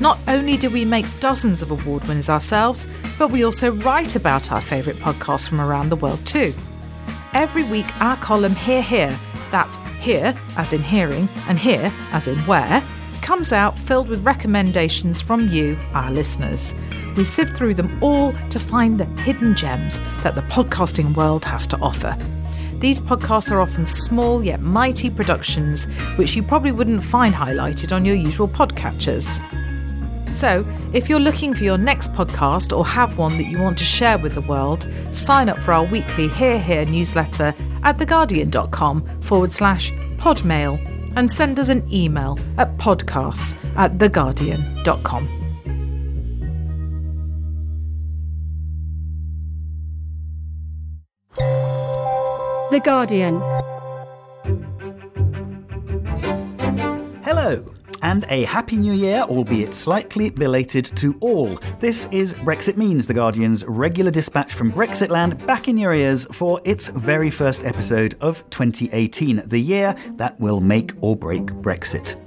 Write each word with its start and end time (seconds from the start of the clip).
Not 0.00 0.18
only 0.26 0.56
do 0.56 0.70
we 0.70 0.84
make 0.84 1.06
dozens 1.20 1.62
of 1.62 1.70
award 1.70 2.06
winners 2.08 2.28
ourselves, 2.28 2.88
but 3.18 3.30
we 3.30 3.44
also 3.44 3.70
write 3.70 4.16
about 4.16 4.50
our 4.50 4.60
favourite 4.60 4.98
podcasts 4.98 5.48
from 5.48 5.60
around 5.60 5.88
the 5.88 5.96
world 5.96 6.24
too. 6.26 6.52
Every 7.32 7.64
week, 7.64 7.86
our 8.00 8.16
column 8.16 8.54
Hear 8.54 8.82
Here, 8.82 9.16
that's 9.50 9.76
hear 10.00 10.34
as 10.56 10.72
in 10.72 10.82
hearing 10.82 11.28
and 11.48 11.58
here 11.58 11.92
as 12.12 12.26
in 12.26 12.36
where, 12.40 12.82
comes 13.22 13.52
out 13.52 13.78
filled 13.78 14.08
with 14.08 14.26
recommendations 14.26 15.20
from 15.20 15.48
you, 15.48 15.78
our 15.94 16.10
listeners. 16.10 16.74
We 17.16 17.24
sift 17.24 17.56
through 17.56 17.74
them 17.74 18.02
all 18.02 18.34
to 18.50 18.58
find 18.58 18.98
the 18.98 19.04
hidden 19.22 19.54
gems 19.54 19.98
that 20.22 20.34
the 20.34 20.42
podcasting 20.42 21.16
world 21.16 21.44
has 21.44 21.66
to 21.68 21.78
offer. 21.78 22.16
These 22.80 23.00
podcasts 23.00 23.50
are 23.50 23.60
often 23.60 23.86
small 23.86 24.44
yet 24.44 24.60
mighty 24.60 25.08
productions, 25.08 25.86
which 26.16 26.36
you 26.36 26.42
probably 26.42 26.72
wouldn't 26.72 27.02
find 27.02 27.34
highlighted 27.34 27.92
on 27.92 28.04
your 28.04 28.16
usual 28.16 28.48
podcatchers. 28.48 29.40
So, 30.34 30.66
if 30.92 31.08
you're 31.08 31.20
looking 31.20 31.54
for 31.54 31.62
your 31.62 31.78
next 31.78 32.12
podcast 32.12 32.76
or 32.76 32.84
have 32.84 33.16
one 33.16 33.38
that 33.38 33.44
you 33.44 33.60
want 33.60 33.78
to 33.78 33.84
share 33.84 34.18
with 34.18 34.34
the 34.34 34.40
world, 34.40 34.88
sign 35.12 35.48
up 35.48 35.58
for 35.58 35.72
our 35.72 35.84
weekly 35.84 36.28
Hear 36.28 36.58
Here 36.58 36.84
newsletter 36.84 37.54
at 37.84 37.98
theguardian.com 37.98 39.20
forward 39.20 39.52
slash 39.52 39.92
podmail 40.18 40.78
and 41.16 41.30
send 41.30 41.60
us 41.60 41.68
an 41.68 41.86
email 41.92 42.38
at 42.58 42.72
podcasts 42.78 43.54
at 43.76 43.98
theguardian.com. 43.98 45.28
The 52.70 52.80
Guardian. 52.80 53.38
Hello, 57.22 57.73
and 58.04 58.26
a 58.28 58.44
happy 58.44 58.76
new 58.76 58.92
year, 58.92 59.22
albeit 59.22 59.74
slightly 59.74 60.28
belated 60.28 60.84
to 60.96 61.16
all. 61.20 61.58
This 61.80 62.06
is 62.12 62.34
Brexit 62.34 62.76
Means, 62.76 63.06
The 63.06 63.14
Guardian's 63.14 63.64
regular 63.64 64.10
dispatch 64.10 64.52
from 64.52 64.70
Brexitland 64.70 65.44
back 65.46 65.68
in 65.68 65.78
your 65.78 65.94
ears 65.94 66.26
for 66.30 66.60
its 66.64 66.88
very 66.88 67.30
first 67.30 67.64
episode 67.64 68.14
of 68.20 68.48
2018, 68.50 69.42
the 69.46 69.58
year 69.58 69.94
that 70.16 70.38
will 70.38 70.60
make 70.60 70.92
or 71.00 71.16
break 71.16 71.46
Brexit. 71.46 72.20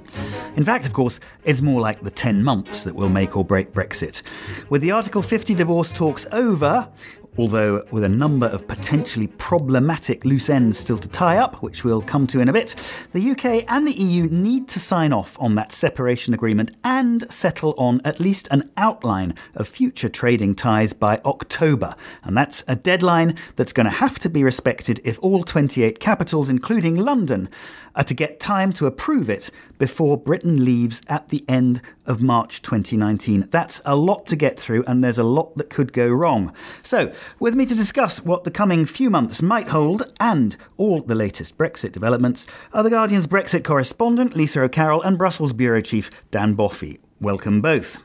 In 0.56 0.64
fact, 0.64 0.84
of 0.84 0.92
course, 0.92 1.20
it's 1.44 1.62
more 1.62 1.80
like 1.80 2.02
the 2.02 2.10
10 2.10 2.42
months 2.42 2.82
that 2.82 2.94
will 2.94 3.08
make 3.08 3.36
or 3.36 3.44
break 3.44 3.72
Brexit. 3.72 4.22
With 4.70 4.82
the 4.82 4.90
Article 4.90 5.22
50 5.22 5.54
divorce 5.54 5.92
talks 5.92 6.26
over, 6.32 6.90
although 7.38 7.82
with 7.90 8.04
a 8.04 8.08
number 8.08 8.46
of 8.48 8.66
potentially 8.66 9.28
problematic 9.38 10.24
loose 10.24 10.50
ends 10.50 10.78
still 10.78 10.98
to 10.98 11.08
tie 11.08 11.38
up, 11.38 11.62
which 11.62 11.84
we'll 11.84 12.02
come 12.02 12.26
to 12.26 12.40
in 12.40 12.48
a 12.48 12.52
bit, 12.52 12.74
the 13.12 13.30
UK 13.30 13.64
and 13.68 13.86
the 13.86 13.92
EU 13.92 14.24
need 14.24 14.68
to 14.68 14.80
sign 14.80 15.12
off 15.12 15.40
on 15.40 15.54
that 15.54 15.72
separation 15.72 16.34
agreement 16.34 16.72
and 16.82 17.30
settle 17.32 17.74
on 17.78 18.00
at 18.04 18.20
least 18.20 18.48
an 18.50 18.68
outline 18.76 19.34
of 19.54 19.68
future 19.68 20.08
trading 20.08 20.54
ties 20.54 20.92
by 20.92 21.20
October. 21.24 21.94
And 22.24 22.36
that's 22.36 22.64
a 22.66 22.74
deadline 22.74 23.36
that's 23.56 23.72
going 23.72 23.86
to 23.86 23.90
have 23.90 24.18
to 24.20 24.28
be 24.28 24.42
respected 24.42 25.00
if 25.04 25.18
all 25.20 25.44
28 25.44 26.00
capitals, 26.00 26.48
including 26.48 26.96
London, 26.96 27.48
are 27.94 28.04
to 28.04 28.14
get 28.14 28.38
time 28.38 28.72
to 28.72 28.86
approve 28.86 29.28
it 29.28 29.50
before 29.76 30.16
Britain 30.16 30.64
leaves 30.64 31.02
at 31.08 31.28
the 31.28 31.44
end 31.48 31.82
of 32.06 32.20
March 32.20 32.62
2019. 32.62 33.48
That's 33.50 33.80
a 33.84 33.96
lot 33.96 34.24
to 34.26 34.36
get 34.36 34.58
through, 34.58 34.84
and 34.86 35.02
there's 35.02 35.18
a 35.18 35.24
lot 35.24 35.56
that 35.56 35.68
could 35.68 35.92
go 35.92 36.08
wrong. 36.08 36.52
So, 36.82 37.12
with 37.38 37.54
me 37.54 37.66
to 37.66 37.74
discuss 37.74 38.24
what 38.24 38.44
the 38.44 38.50
coming 38.50 38.86
few 38.86 39.10
months 39.10 39.40
might 39.42 39.68
hold 39.68 40.12
and 40.20 40.56
all 40.76 41.02
the 41.02 41.14
latest 41.14 41.56
Brexit 41.56 41.92
developments 41.92 42.46
are 42.72 42.82
The 42.82 42.90
Guardian's 42.90 43.26
Brexit 43.26 43.64
correspondent 43.64 44.36
Lisa 44.36 44.62
O'Carroll 44.62 45.02
and 45.02 45.16
Brussels 45.16 45.52
Bureau 45.52 45.80
Chief 45.80 46.10
Dan 46.30 46.54
Boffey. 46.54 46.98
Welcome 47.20 47.60
both. 47.60 47.98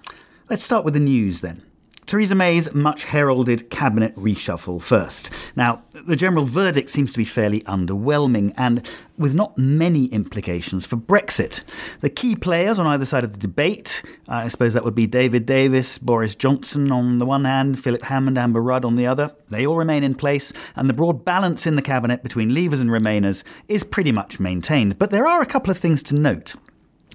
Let's 0.50 0.64
start 0.64 0.86
with 0.86 0.94
the 0.94 1.00
news 1.00 1.42
then. 1.42 1.64
Theresa 2.06 2.36
May's 2.36 2.74
much 2.74 3.06
heralded 3.06 3.70
cabinet 3.70 4.16
reshuffle 4.16 4.82
first. 4.82 5.30
Now, 5.56 5.84
the 5.92 6.16
general 6.16 6.46
verdict 6.46 6.90
seems 6.90 7.12
to 7.14 7.18
be 7.18 7.26
fairly 7.26 7.62
underwhelming 7.62 8.54
and 8.58 8.88
with 9.18 9.34
not 9.34 9.58
many 9.58 10.06
implications 10.08 10.86
for 10.86 10.98
Brexit. 10.98 11.64
The 12.02 12.10
key 12.10 12.36
players 12.36 12.80
on 12.80 12.88
either 12.88 13.06
side 13.06 13.24
of 13.24 13.32
the 13.32 13.38
debate, 13.38 14.02
I 14.28 14.48
suppose 14.48 14.74
that 14.74 14.84
would 14.84 14.96
be 14.96 15.08
David 15.08 15.46
Davis, 15.46 15.98
Boris 15.98 16.36
Johnson 16.36 16.92
on 16.92 17.20
the 17.20 17.26
one 17.26 17.46
hand, 17.46 17.82
Philip 17.82 18.04
Hammond, 18.04 18.38
Amber 18.38 18.62
Rudd 18.62 18.86
on 18.86 18.96
the 18.96 19.08
other, 19.08 19.34
they 19.50 19.66
all 19.66 19.78
remain 19.78 20.04
in 20.04 20.16
place, 20.16 20.52
and 20.76 20.90
the 20.90 20.94
broad 20.94 21.24
balance 21.24 21.68
in 21.68 21.76
the 21.76 21.82
cabinet 21.82 22.24
between 22.24 22.50
Leavers 22.50 22.82
and 22.82 22.90
Remainers 22.90 23.44
is 23.68 23.84
pretty 23.84 24.12
much 24.12 24.40
maintained. 24.40 24.98
But 24.98 25.12
there 25.12 25.28
are 25.28 25.42
a 25.42 25.46
couple 25.46 25.72
of 25.72 25.78
things 25.78 26.02
to 26.04 26.16
note. 26.16 26.56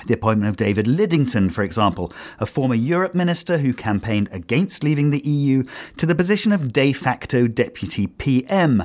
The 0.07 0.15
appointment 0.15 0.49
of 0.49 0.57
David 0.57 0.87
Lidington, 0.87 1.53
for 1.53 1.63
example, 1.63 2.13
a 2.39 2.47
former 2.47 2.75
Europe 2.75 3.15
minister 3.15 3.59
who 3.59 3.75
campaigned 3.75 4.29
against 4.33 4.85
leaving 4.85 5.11
the 5.11 5.27
EU, 5.27 5.65
to 5.97 6.07
the 6.07 6.15
position 6.15 6.53
of 6.53 6.73
de 6.73 6.93
facto 6.93 7.47
deputy 7.47 8.07
PM, 8.07 8.85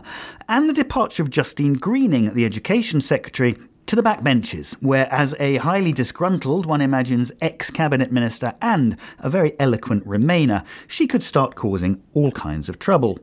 and 0.49 0.69
the 0.69 0.73
departure 0.73 1.23
of 1.23 1.29
Justine 1.29 1.73
Greening, 1.75 2.33
the 2.33 2.45
education 2.45 2.99
secretary, 2.99 3.57
to 3.85 3.95
the 3.95 4.03
backbenches, 4.03 4.73
where, 4.81 5.07
as 5.11 5.35
a 5.39 5.57
highly 5.57 5.93
disgruntled, 5.93 6.65
one 6.65 6.81
imagines, 6.81 7.31
ex 7.41 7.69
cabinet 7.69 8.11
minister 8.11 8.53
and 8.61 8.97
a 9.19 9.29
very 9.29 9.57
eloquent 9.59 10.05
Remainer, 10.07 10.65
she 10.87 11.05
could 11.05 11.23
start 11.23 11.55
causing 11.55 12.01
all 12.13 12.31
kinds 12.31 12.69
of 12.69 12.79
trouble. 12.79 13.19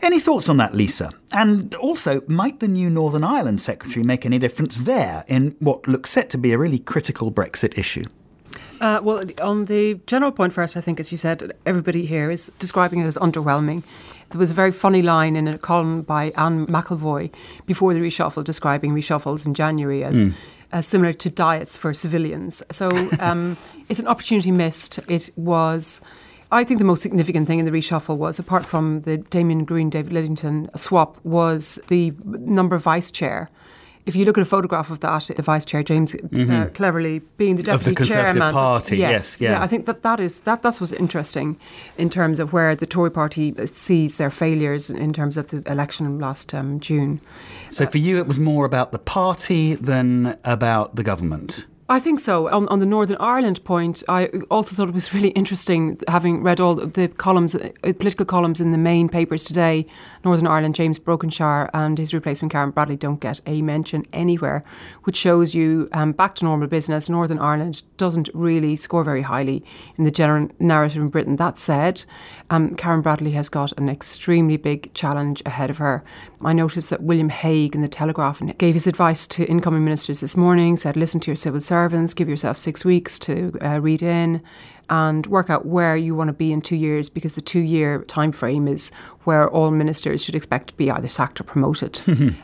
Any 0.00 0.20
thoughts 0.20 0.48
on 0.48 0.58
that, 0.58 0.74
Lisa? 0.74 1.10
And 1.32 1.74
also, 1.74 2.22
might 2.28 2.60
the 2.60 2.68
new 2.68 2.88
Northern 2.88 3.24
Ireland 3.24 3.60
Secretary 3.60 4.04
make 4.04 4.24
any 4.24 4.38
difference 4.38 4.76
there 4.76 5.24
in 5.26 5.56
what 5.58 5.88
looks 5.88 6.10
set 6.10 6.30
to 6.30 6.38
be 6.38 6.52
a 6.52 6.58
really 6.58 6.78
critical 6.78 7.32
Brexit 7.32 7.76
issue? 7.76 8.04
Uh, 8.80 9.00
well, 9.02 9.24
on 9.42 9.64
the 9.64 10.00
general 10.06 10.30
point 10.30 10.52
first, 10.52 10.76
I 10.76 10.80
think, 10.80 11.00
as 11.00 11.10
you 11.10 11.18
said, 11.18 11.52
everybody 11.66 12.06
here 12.06 12.30
is 12.30 12.52
describing 12.60 13.00
it 13.00 13.06
as 13.06 13.18
underwhelming. 13.18 13.82
There 14.30 14.38
was 14.38 14.50
a 14.50 14.54
very 14.54 14.72
funny 14.72 15.02
line 15.02 15.34
in 15.34 15.48
a 15.48 15.58
column 15.58 16.02
by 16.02 16.32
Anne 16.36 16.66
McElvoy 16.66 17.32
before 17.66 17.92
the 17.92 18.00
reshuffle, 18.00 18.44
describing 18.44 18.92
reshuffles 18.92 19.46
in 19.46 19.54
January 19.54 20.04
as. 20.04 20.16
Mm. 20.16 20.32
Uh, 20.70 20.82
similar 20.82 21.14
to 21.14 21.30
diets 21.30 21.78
for 21.78 21.94
civilians. 21.94 22.62
So 22.70 22.90
um, 23.20 23.56
it's 23.88 24.00
an 24.00 24.06
opportunity 24.06 24.52
missed. 24.52 24.98
It 25.08 25.30
was 25.34 26.02
I 26.50 26.64
think 26.64 26.78
the 26.78 26.84
most 26.84 27.02
significant 27.02 27.46
thing 27.46 27.58
in 27.58 27.66
the 27.66 27.70
reshuffle 27.70 28.16
was, 28.16 28.38
apart 28.38 28.64
from 28.64 29.02
the 29.02 29.18
Damien 29.18 29.64
Green 29.64 29.90
David 29.90 30.12
Lidington 30.12 30.76
swap, 30.78 31.22
was 31.24 31.78
the 31.88 32.14
number 32.24 32.74
of 32.74 32.82
vice 32.82 33.10
chair. 33.10 33.50
If 34.06 34.16
you 34.16 34.24
look 34.24 34.38
at 34.38 34.42
a 34.42 34.46
photograph 34.46 34.90
of 34.90 35.00
that, 35.00 35.30
the 35.36 35.42
vice 35.42 35.66
chair 35.66 35.82
James 35.82 36.14
uh, 36.14 36.18
mm-hmm. 36.18 36.50
uh, 36.50 36.66
Cleverly 36.68 37.18
being 37.36 37.56
the 37.56 37.62
deputy 37.62 37.90
of 37.90 37.94
the 37.94 37.94
Conservative 37.94 38.34
chairman, 38.36 38.52
Party, 38.54 38.96
yes, 38.96 39.10
yes 39.10 39.40
yeah. 39.42 39.50
yeah. 39.50 39.62
I 39.62 39.66
think 39.66 39.84
that 39.84 40.00
that 40.00 40.18
is 40.18 40.40
that 40.40 40.62
that's 40.62 40.80
what's 40.80 40.92
interesting 40.92 41.60
in 41.98 42.08
terms 42.08 42.40
of 42.40 42.54
where 42.54 42.74
the 42.74 42.86
Tory 42.86 43.10
Party 43.10 43.54
sees 43.66 44.16
their 44.16 44.30
failures 44.30 44.88
in 44.88 45.12
terms 45.12 45.36
of 45.36 45.48
the 45.48 45.62
election 45.70 46.18
last 46.18 46.54
um, 46.54 46.80
June. 46.80 47.20
So 47.70 47.84
uh, 47.84 47.90
for 47.90 47.98
you, 47.98 48.16
it 48.16 48.26
was 48.26 48.38
more 48.38 48.64
about 48.64 48.92
the 48.92 48.98
party 48.98 49.74
than 49.74 50.38
about 50.42 50.96
the 50.96 51.02
government. 51.02 51.66
I 51.90 52.00
think 52.00 52.20
so. 52.20 52.50
On, 52.50 52.68
on, 52.68 52.80
the 52.80 52.86
Northern 52.86 53.16
Ireland 53.18 53.64
point, 53.64 54.02
I 54.10 54.26
also 54.50 54.76
thought 54.76 54.90
it 54.90 54.94
was 54.94 55.14
really 55.14 55.30
interesting 55.30 55.98
having 56.06 56.42
read 56.42 56.60
all 56.60 56.74
the 56.74 57.08
columns, 57.08 57.54
uh, 57.54 57.70
political 57.82 58.26
columns 58.26 58.60
in 58.60 58.72
the 58.72 58.78
main 58.78 59.08
papers 59.08 59.42
today. 59.42 59.86
Northern 60.22 60.46
Ireland, 60.46 60.74
James 60.74 60.98
Brokenshire 60.98 61.70
and 61.72 61.96
his 61.96 62.12
replacement 62.12 62.52
Karen 62.52 62.72
Bradley 62.72 62.96
don't 62.96 63.20
get 63.20 63.40
a 63.46 63.62
mention 63.62 64.04
anywhere, 64.12 64.64
which 65.04 65.16
shows 65.16 65.54
you 65.54 65.88
um, 65.92 66.12
back 66.12 66.34
to 66.34 66.44
normal 66.44 66.68
business. 66.68 67.08
Northern 67.08 67.38
Ireland 67.38 67.82
doesn't 67.96 68.28
really 68.34 68.76
score 68.76 69.02
very 69.02 69.22
highly 69.22 69.64
in 69.96 70.04
the 70.04 70.10
general 70.10 70.50
narrative 70.58 71.00
in 71.00 71.08
Britain. 71.08 71.36
That 71.36 71.58
said, 71.58 72.04
um, 72.50 72.74
Karen 72.74 73.00
Bradley 73.00 73.30
has 73.30 73.48
got 73.48 73.72
an 73.78 73.88
extremely 73.88 74.58
big 74.58 74.92
challenge 74.92 75.42
ahead 75.46 75.70
of 75.70 75.78
her. 75.78 76.04
I 76.42 76.52
noticed 76.52 76.90
that 76.90 77.02
William 77.02 77.30
Hague 77.30 77.74
in 77.74 77.80
the 77.80 77.88
Telegraph 77.88 78.42
gave 78.58 78.74
his 78.74 78.86
advice 78.86 79.26
to 79.28 79.46
incoming 79.46 79.84
ministers 79.84 80.20
this 80.20 80.36
morning. 80.36 80.76
Said, 80.76 80.94
"Listen 80.94 81.18
to 81.20 81.30
your 81.30 81.36
civil 81.36 81.62
servants. 81.62 81.77
Give 82.14 82.28
yourself 82.28 82.56
six 82.56 82.84
weeks 82.84 83.18
to 83.20 83.52
uh, 83.62 83.80
read 83.80 84.02
in." 84.02 84.42
and 84.90 85.26
work 85.26 85.50
out 85.50 85.66
where 85.66 85.96
you 85.96 86.14
want 86.14 86.28
to 86.28 86.32
be 86.32 86.52
in 86.52 86.62
two 86.62 86.76
years 86.76 87.10
because 87.10 87.34
the 87.34 87.40
two 87.40 87.60
year 87.60 88.02
time 88.04 88.32
frame 88.32 88.66
is 88.66 88.90
where 89.28 89.46
all 89.50 89.70
ministers 89.70 90.24
should 90.24 90.34
expect 90.34 90.68
to 90.68 90.74
be 90.78 90.90
either 90.90 91.06
sacked 91.06 91.38
or 91.38 91.44
promoted. 91.44 92.00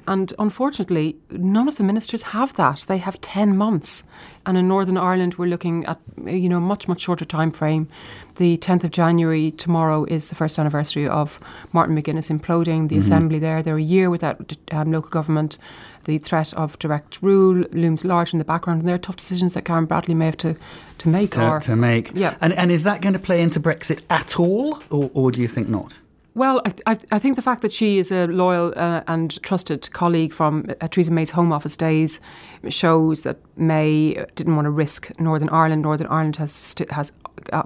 and 0.07 0.35
unfortunately, 0.39 1.17
none 1.31 1.67
of 1.67 1.79
the 1.79 1.83
ministers 1.83 2.23
have 2.25 2.53
that. 2.57 2.85
They 2.87 2.99
have 2.99 3.19
10 3.23 3.57
months. 3.57 4.05
And 4.45 4.59
in 4.59 4.69
Northern 4.69 4.99
Ireland, 4.99 5.37
we're 5.37 5.49
looking 5.49 5.87
at 5.87 5.99
you 6.27 6.47
know 6.51 6.59
a 6.59 6.61
much 6.61 6.87
much 6.87 7.01
shorter 7.01 7.25
time 7.25 7.53
frame. 7.53 7.89
The 8.37 8.59
10th 8.59 8.85
of 8.85 8.91
January 8.91 9.51
tomorrow 9.53 10.05
is 10.05 10.29
the 10.29 10.35
first 10.35 10.59
anniversary 10.59 11.09
of 11.09 11.41
Martin 11.73 11.97
McGuinness 11.97 12.31
imploding 12.31 12.89
the 12.89 12.97
mm-hmm. 12.97 12.99
assembly 12.99 13.39
there. 13.39 13.63
They're 13.63 13.79
a 13.79 13.91
year 13.97 14.11
without 14.11 14.53
um, 14.71 14.93
local 14.93 15.09
government. 15.09 15.57
The 16.05 16.19
threat 16.19 16.53
of 16.53 16.79
direct 16.79 17.23
rule 17.23 17.65
looms 17.73 18.05
large 18.05 18.35
in 18.35 18.39
the 18.39 18.45
background, 18.45 18.81
and 18.81 18.89
there 18.89 18.97
are 18.97 19.07
tough 19.07 19.17
decisions 19.17 19.55
that 19.55 19.65
Karen 19.65 19.87
Bradley 19.87 20.15
may 20.15 20.27
have 20.27 20.37
to, 20.37 20.55
to 20.99 21.09
make. 21.09 21.31
To, 21.31 21.49
or, 21.49 21.61
to 21.61 21.77
make. 21.77 22.11
Yeah. 22.15 22.37
And, 22.43 22.53
and 22.53 22.71
is 22.71 22.83
that 22.83 23.01
going 23.01 23.15
to 23.15 23.19
play 23.19 23.41
into 23.41 23.59
Brexit 23.59 24.03
at 24.11 24.39
all, 24.39 24.83
or, 24.91 25.11
or 25.15 25.31
do 25.31 25.41
you 25.41 25.49
think 25.49 25.71
not? 25.71 25.99
Well, 26.37 26.63
I, 26.85 26.99
I, 27.13 27.19
think 27.21 27.37
the 27.37 27.43
fact 27.43 27.63
that 27.63 27.73
she 27.73 27.99
is 27.99 28.11
a 28.11 28.27
loyal 28.27 28.73
uh, 28.77 29.03
and 29.07 29.41
trusted 29.45 29.89
colleague 29.93 30.33
from 30.33 30.67
uh, 30.81 30.89
Theresa 30.89 31.13
May's 31.13 31.31
Home 31.31 31.53
Office 31.53 31.77
days 31.77 32.21
shows 32.69 33.23
that 33.23 33.37
May 33.57 34.15
didn't 34.35 34.57
want 34.57 34.67
to 34.67 34.71
risk 34.71 35.13
Northern 35.21 35.49
Ireland. 35.51 35.83
Northern 35.83 36.09
Ireland 36.09 36.37
has 36.37 36.51
st- 36.51 36.91
has 36.91 37.13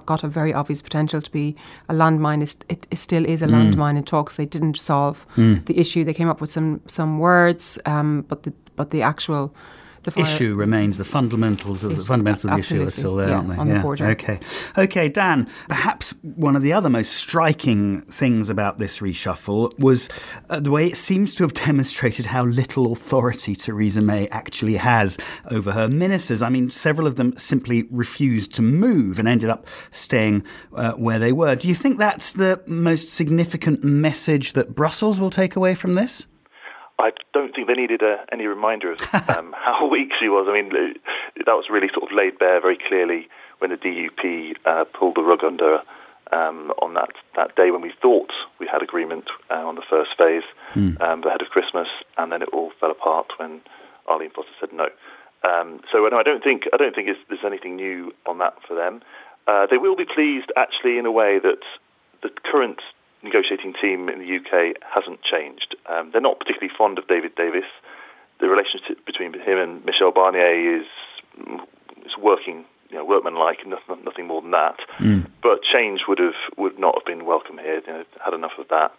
got 0.05 0.23
a 0.23 0.27
very 0.27 0.53
obvious 0.53 0.83
potential 0.83 1.19
to 1.19 1.31
be 1.31 1.55
a 1.89 1.93
landmine. 1.93 2.43
It, 2.69 2.85
it 2.91 2.97
still 2.97 3.25
is 3.25 3.41
a 3.41 3.47
mm. 3.47 3.73
landmine 3.73 3.97
in 3.97 4.03
talks. 4.03 4.35
They 4.35 4.45
didn't 4.45 4.77
solve 4.77 5.25
mm. 5.35 5.65
the 5.65 5.79
issue. 5.79 6.03
They 6.03 6.13
came 6.13 6.29
up 6.29 6.39
with 6.39 6.51
some 6.51 6.81
some 6.85 7.17
words, 7.17 7.79
um, 7.87 8.23
but 8.27 8.43
the 8.43 8.53
but 8.75 8.91
the 8.91 9.01
actual 9.01 9.51
the 10.03 10.19
issue 10.19 10.55
remains 10.55 10.97
the 10.97 11.05
fundamentals 11.05 11.83
of 11.83 11.95
the 11.95 12.03
fundamentals 12.03 12.45
of 12.45 12.51
the 12.51 12.57
issue 12.57 12.87
are 12.87 12.91
still 12.91 13.15
there, 13.15 13.29
yeah, 13.29 13.35
aren't 13.35 13.49
they? 13.49 13.55
On 13.55 13.67
yeah. 13.67 13.73
the 13.75 13.79
border. 13.81 14.05
Okay, 14.07 14.39
okay, 14.77 15.09
Dan. 15.09 15.49
Perhaps 15.67 16.13
one 16.21 16.55
of 16.55 16.61
the 16.61 16.73
other 16.73 16.89
most 16.89 17.13
striking 17.13 18.01
things 18.01 18.49
about 18.49 18.77
this 18.77 18.99
reshuffle 18.99 19.77
was 19.79 20.09
uh, 20.49 20.59
the 20.59 20.71
way 20.71 20.85
it 20.85 20.97
seems 20.97 21.35
to 21.35 21.43
have 21.43 21.53
demonstrated 21.53 22.27
how 22.27 22.45
little 22.45 22.91
authority 22.91 23.55
Theresa 23.55 24.01
May 24.01 24.27
actually 24.29 24.77
has 24.77 25.17
over 25.51 25.71
her 25.71 25.87
ministers. 25.87 26.41
I 26.41 26.49
mean, 26.49 26.69
several 26.69 27.07
of 27.07 27.15
them 27.15 27.35
simply 27.37 27.87
refused 27.91 28.53
to 28.55 28.61
move 28.61 29.19
and 29.19 29.27
ended 29.27 29.49
up 29.49 29.67
staying 29.91 30.43
uh, 30.73 30.93
where 30.93 31.19
they 31.19 31.31
were. 31.31 31.55
Do 31.55 31.67
you 31.67 31.75
think 31.75 31.97
that's 31.97 32.33
the 32.33 32.61
most 32.65 33.09
significant 33.09 33.83
message 33.83 34.53
that 34.53 34.75
Brussels 34.75 35.19
will 35.19 35.29
take 35.29 35.55
away 35.55 35.75
from 35.75 35.93
this? 35.93 36.27
I 36.99 37.11
don't 37.33 37.55
think 37.55 37.67
they 37.67 37.73
needed 37.73 38.01
a, 38.01 38.13
uh, 38.13 38.25
any 38.31 38.45
reminder 38.45 38.91
of 38.91 38.99
um, 39.29 39.55
how 39.57 39.87
weak 39.87 40.11
she 40.19 40.27
was. 40.27 40.47
I 40.49 40.53
mean, 40.53 40.95
that 41.35 41.55
was 41.55 41.65
really 41.69 41.87
sort 41.93 42.11
of 42.11 42.15
laid 42.15 42.37
bare 42.37 42.61
very 42.61 42.77
clearly 42.77 43.27
when 43.59 43.71
the 43.71 43.77
DUP 43.77 44.55
uh, 44.65 44.85
pulled 44.85 45.15
the 45.15 45.23
rug 45.23 45.43
under 45.43 45.79
um, 46.31 46.71
on 46.81 46.93
that, 46.93 47.09
that 47.35 47.55
day 47.55 47.71
when 47.71 47.81
we 47.81 47.91
thought 48.01 48.31
we 48.59 48.67
had 48.71 48.83
agreement 48.83 49.25
uh, 49.49 49.65
on 49.65 49.75
the 49.75 49.81
first 49.89 50.11
phase 50.17 50.43
mm. 50.75 50.99
um, 51.01 51.23
ahead 51.23 51.41
of 51.41 51.47
Christmas, 51.47 51.87
and 52.17 52.31
then 52.31 52.41
it 52.41 52.49
all 52.53 52.71
fell 52.79 52.91
apart 52.91 53.27
when 53.37 53.61
Arlene 54.07 54.29
Foster 54.31 54.51
said 54.59 54.73
no. 54.73 54.89
Um, 55.43 55.79
so 55.91 56.05
no, 56.05 56.17
I 56.17 56.23
don't 56.23 56.43
think 56.43 56.63
I 56.73 56.77
don't 56.77 56.93
think 56.93 57.07
there's 57.29 57.45
anything 57.45 57.77
new 57.77 58.13
on 58.25 58.39
that 58.39 58.55
for 58.67 58.75
them. 58.75 59.01
Uh, 59.47 59.65
they 59.71 59.77
will 59.77 59.95
be 59.95 60.05
pleased, 60.05 60.51
actually, 60.57 60.97
in 60.97 61.05
a 61.05 61.11
way 61.11 61.39
that 61.39 61.63
the 62.21 62.29
current 62.51 62.81
negotiating 63.23 63.73
team 63.81 64.09
in 64.09 64.19
the 64.19 64.37
UK 64.37 64.75
hasn't 64.81 65.21
changed. 65.21 65.75
Um, 65.87 66.09
they're 66.11 66.21
not 66.21 66.39
particularly 66.39 66.73
fond 66.77 66.97
of 66.97 67.07
David 67.07 67.35
Davis. 67.35 67.65
The 68.39 68.47
relationship 68.47 69.05
between 69.05 69.33
him 69.33 69.57
and 69.57 69.85
Michel 69.85 70.11
Barnier 70.11 70.79
is 70.79 70.87
is 72.05 72.17
working, 72.17 72.65
you 72.89 72.97
know, 72.97 73.05
workmanlike, 73.05 73.59
nothing, 73.67 74.03
nothing 74.03 74.27
more 74.27 74.41
than 74.41 74.51
that. 74.51 74.77
Mm. 74.99 75.29
But 75.43 75.59
change 75.63 76.01
would 76.07 76.19
have 76.19 76.39
would 76.57 76.79
not 76.79 76.95
have 76.95 77.05
been 77.05 77.25
welcome 77.25 77.57
here. 77.57 77.81
You 77.85 77.93
know, 77.93 78.03
had 78.23 78.33
enough 78.33 78.57
of 78.57 78.67
that. 78.69 78.93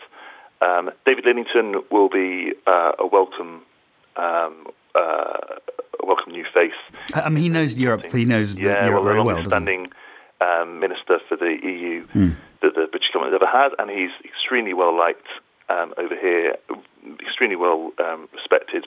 Um, 0.61 0.91
David 1.07 1.25
Lidington 1.25 1.91
will 1.91 2.11
be 2.11 2.53
uh, 2.67 2.93
a 2.99 3.07
welcome. 3.07 3.63
Um, 4.17 4.67
uh, 4.95 5.61
a 6.03 6.07
welcome 6.07 6.33
new 6.33 6.45
face. 6.53 6.73
I 7.15 7.29
mean, 7.29 7.43
he 7.43 7.49
knows 7.49 7.79
Europe. 7.79 8.05
He 8.13 8.25
knows 8.25 8.57
yeah, 8.57 8.87
Europe 8.87 9.05
well, 9.05 9.13
very 9.13 9.23
well. 9.23 9.45
Standing 9.47 9.89
um, 10.41 10.81
minister 10.81 11.19
for 11.29 11.37
the 11.37 11.57
EU. 11.63 12.07
Mm 12.09 12.37
that 12.63 12.75
the 12.75 12.87
British 12.91 13.09
government 13.13 13.33
has 13.33 13.41
ever 13.41 13.51
had, 13.51 13.73
and 13.79 13.91
he's 13.91 14.13
extremely 14.25 14.75
well 14.75 14.97
liked 14.97 15.29
um, 15.69 15.95
over 15.97 16.15
here, 16.15 16.57
extremely 17.21 17.57
well 17.57 17.93
um, 17.99 18.29
respected. 18.33 18.87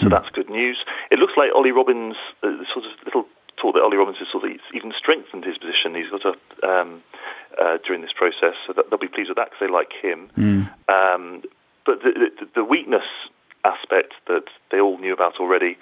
So 0.00 0.06
mm. 0.06 0.10
that's 0.10 0.28
good 0.30 0.48
news. 0.48 0.78
It 1.10 1.18
looks 1.18 1.34
like 1.36 1.50
Ollie 1.54 1.72
Robbins, 1.72 2.16
uh, 2.42 2.64
sort 2.72 2.86
of 2.86 2.92
little 3.04 3.26
talk 3.56 3.74
that 3.74 3.82
Ollie 3.82 3.96
Robbins 3.96 4.18
has 4.18 4.28
sort 4.30 4.44
of 4.44 4.50
even 4.74 4.92
strengthened 4.96 5.44
his 5.44 5.58
position. 5.58 5.94
He's 5.94 6.10
got 6.10 6.24
a 6.24 6.34
um, 6.66 7.02
uh, 7.60 7.78
during 7.84 8.00
this 8.00 8.14
process, 8.16 8.56
so 8.66 8.72
that 8.72 8.88
they'll 8.88 8.98
be 8.98 9.08
pleased 9.08 9.28
with 9.28 9.36
that 9.36 9.50
because 9.50 9.60
they 9.60 9.72
like 9.72 9.92
him. 9.92 10.30
Mm. 10.38 10.70
Um, 10.88 11.42
but 11.84 12.02
the, 12.02 12.30
the, 12.38 12.46
the, 12.54 12.64
weakness 12.64 13.04
aspect 13.64 14.14
that 14.28 14.46
they 14.70 14.80
all 14.80 14.96
knew 14.98 15.12
about 15.12 15.34
already, 15.40 15.76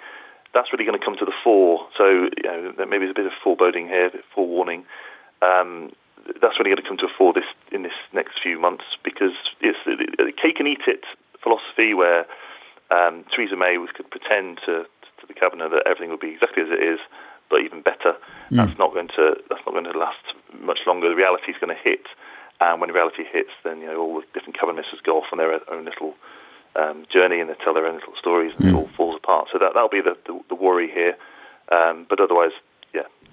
that's 0.53 0.71
really 0.71 0.85
going 0.85 0.99
to 0.99 1.03
come 1.03 1.15
to 1.17 1.25
the 1.25 1.35
fore. 1.43 1.87
So 1.97 2.29
you 2.35 2.43
know, 2.43 2.73
maybe 2.77 3.05
there's 3.05 3.15
a 3.15 3.21
bit 3.21 3.25
of 3.25 3.33
foreboding 3.43 3.87
here, 3.87 4.07
a 4.07 4.11
bit 4.11 4.21
of 4.21 4.31
forewarning. 4.35 4.85
Um, 5.41 5.91
that's 6.41 6.59
really 6.59 6.69
going 6.69 6.83
to 6.83 6.87
come 6.87 6.97
to 6.97 7.05
a 7.09 7.15
fore 7.17 7.33
this 7.33 7.49
in 7.71 7.83
this 7.83 7.97
next 8.13 8.37
few 8.43 8.59
months 8.59 8.85
because 9.03 9.33
it's 9.59 9.79
a 9.87 10.31
cake 10.35 10.59
and 10.59 10.67
eat 10.67 10.85
it 10.85 11.03
philosophy 11.41 11.93
where 11.93 12.25
um, 12.93 13.25
Theresa 13.33 13.57
May 13.57 13.77
could 13.93 14.09
pretend 14.09 14.61
to, 14.65 14.85
to 14.85 15.23
the 15.27 15.33
cabinet 15.33 15.71
that 15.71 15.87
everything 15.89 16.09
will 16.09 16.21
be 16.21 16.37
exactly 16.37 16.63
as 16.63 16.69
it 16.69 16.81
is, 16.81 16.99
but 17.49 17.65
even 17.65 17.81
better. 17.81 18.13
Mm. 18.53 18.61
That's 18.61 18.77
not 18.77 18.93
going 18.93 19.09
to 19.17 19.41
that's 19.49 19.65
not 19.65 19.73
going 19.73 19.89
to 19.89 19.97
last 19.97 20.21
much 20.61 20.85
longer. 20.85 21.09
The 21.09 21.17
reality 21.17 21.51
is 21.51 21.57
going 21.59 21.73
to 21.73 21.81
hit, 21.81 22.05
and 22.59 22.79
when 22.79 22.89
the 22.89 22.97
reality 22.97 23.23
hits, 23.25 23.51
then 23.63 23.81
you 23.81 23.87
know 23.87 23.99
all 23.99 24.21
the 24.21 24.27
different 24.33 24.55
cabinet 24.55 24.85
ministers 24.85 25.01
go 25.01 25.17
off 25.17 25.33
on 25.33 25.41
their 25.41 25.57
own 25.71 25.85
little 25.85 26.13
um, 26.75 27.05
journey 27.11 27.39
and 27.39 27.49
they 27.49 27.55
tell 27.63 27.73
their 27.73 27.87
own 27.87 27.95
little 27.95 28.13
stories, 28.19 28.53
and 28.57 28.65
mm. 28.65 28.69
it 28.69 28.75
all 28.75 28.89
falls 28.95 29.15
apart. 29.17 29.49
So 29.51 29.59
that 29.59 29.71
that'll 29.73 29.89
be 29.89 30.01
the 30.01 30.17
the, 30.25 30.39
the 30.49 30.55
worry 30.55 30.89
here. 30.89 31.17
Um, 31.71 32.05
but 32.09 32.19
otherwise, 32.19 32.51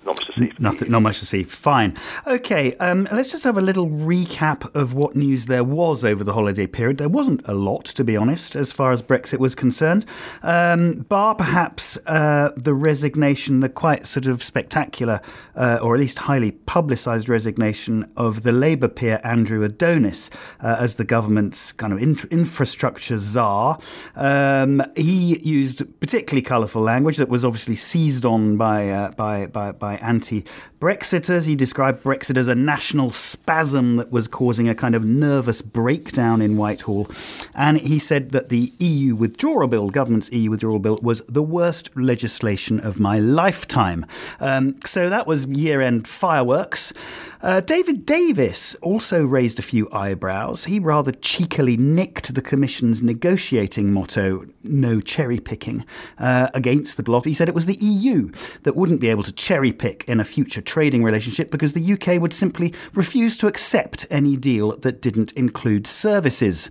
not 0.04 0.16
much 0.16 0.26
to 0.26 0.32
see. 0.40 0.52
Nothing, 0.58 0.90
not 0.90 1.00
much 1.00 1.18
to 1.18 1.26
see. 1.26 1.42
Fine. 1.42 1.96
Okay, 2.26 2.74
um, 2.76 3.06
let's 3.12 3.30
just 3.30 3.44
have 3.44 3.58
a 3.58 3.62
little 3.62 3.88
recap 3.88 4.74
of 4.74 4.94
what 4.94 5.17
news 5.17 5.46
there 5.46 5.64
was 5.64 6.05
over 6.05 6.24
the 6.24 6.32
holiday 6.32 6.67
period. 6.67 6.98
There 6.98 7.08
wasn't 7.08 7.46
a 7.46 7.55
lot, 7.55 7.84
to 7.86 8.05
be 8.05 8.17
honest, 8.17 8.56
as 8.56 8.72
far 8.72 8.93
as 8.93 9.02
Brexit 9.02 9.38
was 9.38 9.55
concerned, 9.55 10.06
um, 10.43 11.00
bar 11.08 11.34
perhaps 11.34 11.98
uh, 12.06 12.50
the 12.56 12.74
resignation, 12.74 13.60
the 13.60 13.69
quite 13.69 14.06
sort 14.06 14.26
of 14.26 14.43
spectacular, 14.43 15.20
uh, 15.56 15.78
or 15.82 15.94
at 15.94 16.00
least 16.00 16.20
highly 16.20 16.52
publicised 16.52 17.28
resignation 17.28 18.10
of 18.17 18.43
the 18.43 18.52
Labour 18.52 18.88
peer 18.88 19.20
Andrew 19.24 19.62
Adonis 19.62 20.31
uh, 20.60 20.76
as 20.78 20.96
the 20.96 21.05
government's 21.05 21.72
kind 21.72 21.93
of 21.93 22.00
in- 22.00 22.28
infrastructure 22.31 23.19
czar. 23.19 23.78
Um, 24.17 24.82
he 24.96 25.38
used 25.40 25.82
particularly 26.00 26.43
colourful 26.43 26.82
language 26.82 27.17
that 27.17 27.28
was 27.28 27.44
obviously 27.44 27.74
seized 27.74 28.24
on 28.24 28.56
by 28.56 28.88
uh, 28.88 29.10
by 29.12 29.46
by, 29.46 29.72
by 29.72 29.87
by 29.88 29.96
anti 29.96 30.44
Brexiters. 30.81 31.47
He 31.47 31.56
described 31.56 32.05
Brexit 32.05 32.37
as 32.37 32.47
a 32.47 32.55
national 32.55 33.11
spasm 33.11 33.97
that 33.97 34.13
was 34.13 34.29
causing 34.29 34.69
a 34.69 34.75
kind 34.75 34.94
of 34.94 35.05
nervous 35.05 35.61
breakdown 35.61 36.41
in 36.41 36.56
Whitehall. 36.56 37.11
And 37.55 37.79
he 37.79 37.99
said 37.99 38.31
that 38.31 38.49
the 38.49 38.73
EU 38.79 39.17
withdrawal 39.17 39.67
bill, 39.67 39.91
government's 39.91 40.31
EU 40.31 40.51
withdrawal 40.51 40.79
bill, 40.79 40.99
was 41.03 41.23
the 41.23 41.43
worst 41.43 41.91
legislation 41.97 42.79
of 42.79 43.01
my 43.01 43.19
lifetime. 43.19 44.06
Um, 44.39 44.77
so 44.85 45.11
that 45.11 45.27
was 45.27 45.47
year 45.47 45.81
end 45.81 46.06
fireworks. 46.06 46.93
Uh, 47.41 47.61
David 47.61 48.05
Davis 48.05 48.75
also 48.77 49.25
raised 49.25 49.61
a 49.61 49.63
few 49.63 49.89
eyebrows. 49.93 50.65
He 50.65 50.81
rather 50.81 51.13
cheekily 51.13 51.77
nicked 51.77 52.35
the 52.35 52.43
Commission's 52.43 53.01
negotiating 53.01 53.93
motto, 53.93 54.47
no 54.65 55.01
cherry 55.01 55.39
picking, 55.39 55.85
uh, 56.19 56.49
against 56.53 56.97
the 56.97 57.05
bloc. 57.05 57.27
He 57.27 57.35
said 57.35 57.49
it 57.49 57.55
was 57.55 57.67
the 57.67 57.79
EU 57.81 58.32
that 58.65 58.75
wouldn't 58.75 59.01
be 59.01 59.08
able 59.08 59.23
to 59.23 59.32
cherry 59.32 59.73
pick 59.73 60.05
in 60.08 60.19
a 60.19 60.25
future 60.25 60.61
trading 60.69 61.03
relationship 61.03 61.51
because 61.51 61.72
the 61.72 61.93
UK 61.94 62.20
would 62.20 62.34
simply 62.34 62.72
refuse 62.94 63.37
to 63.39 63.48
accept 63.48 64.06
any 64.10 64.37
deal 64.37 64.77
that 64.77 65.01
didn't 65.01 65.32
include 65.32 65.87
services. 65.87 66.70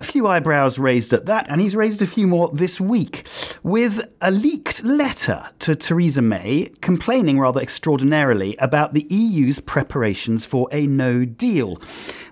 A 0.00 0.04
few 0.04 0.26
eyebrows 0.26 0.78
raised 0.78 1.12
at 1.12 1.26
that, 1.26 1.46
and 1.48 1.60
he's 1.60 1.76
raised 1.76 2.02
a 2.02 2.06
few 2.06 2.26
more 2.26 2.50
this 2.52 2.80
week 2.80 3.26
with 3.62 4.02
a 4.20 4.30
leaked 4.30 4.82
letter 4.84 5.42
to 5.60 5.76
Theresa 5.76 6.20
May 6.20 6.66
complaining 6.80 7.38
rather 7.38 7.60
extraordinarily 7.60 8.56
about 8.58 8.92
the 8.92 9.06
EU's 9.08 9.60
preparations 9.60 10.44
for 10.44 10.68
a 10.72 10.86
no 10.86 11.24
deal. 11.24 11.80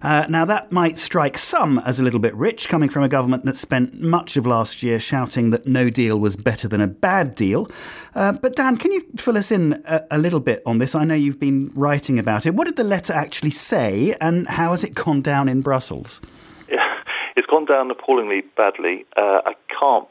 Uh, 0.05 0.27
now, 0.29 0.45
that 0.45 0.71
might 0.71 0.99
strike 0.99 1.39
some 1.39 1.79
as 1.79 1.99
a 1.99 2.03
little 2.03 2.21
bit 2.21 2.35
rich, 2.35 2.69
coming 2.69 2.91
from 2.91 3.03
a 3.03 3.09
government 3.09 3.47
that 3.47 3.57
spent 3.57 3.99
much 3.99 4.37
of 4.37 4.45
last 4.45 4.83
year 4.83 5.01
shouting 5.01 5.49
that 5.49 5.67
no 5.67 5.89
deal 5.89 6.21
was 6.21 6.37
better 6.37 6.69
than 6.69 6.83
a 6.83 6.87
bad 6.87 7.35
deal. 7.35 7.67
Uh, 8.15 8.31
but, 8.31 8.55
Dan, 8.55 8.77
can 8.77 8.93
you 8.93 9.03
fill 9.17 9.39
us 9.39 9.51
in 9.51 9.83
a, 9.87 10.03
a, 10.11 10.19
little 10.19 10.41
bit 10.41 10.63
on 10.67 10.77
this? 10.77 10.95
I 10.95 11.05
know 11.05 11.15
you've 11.15 11.41
been 11.41 11.73
writing 11.75 12.19
about 12.19 12.45
it. 12.45 12.55
What 12.55 12.67
did 12.67 12.77
the 12.77 12.85
letter 12.85 13.15
actually 13.15 13.49
say, 13.49 14.15
and 14.21 14.47
how 14.47 14.73
has 14.73 14.85
it 14.85 14.95
gone 14.95 15.23
down 15.23 15.49
in 15.49 15.63
Brussels? 15.63 16.21
Yeah, 16.69 16.85
it's 17.37 17.47
gone 17.47 17.65
down 17.65 17.91
appallingly 17.91 18.43
badly. 18.59 19.07
Uh, 19.17 19.41
I 19.47 19.55
can't 19.81 20.07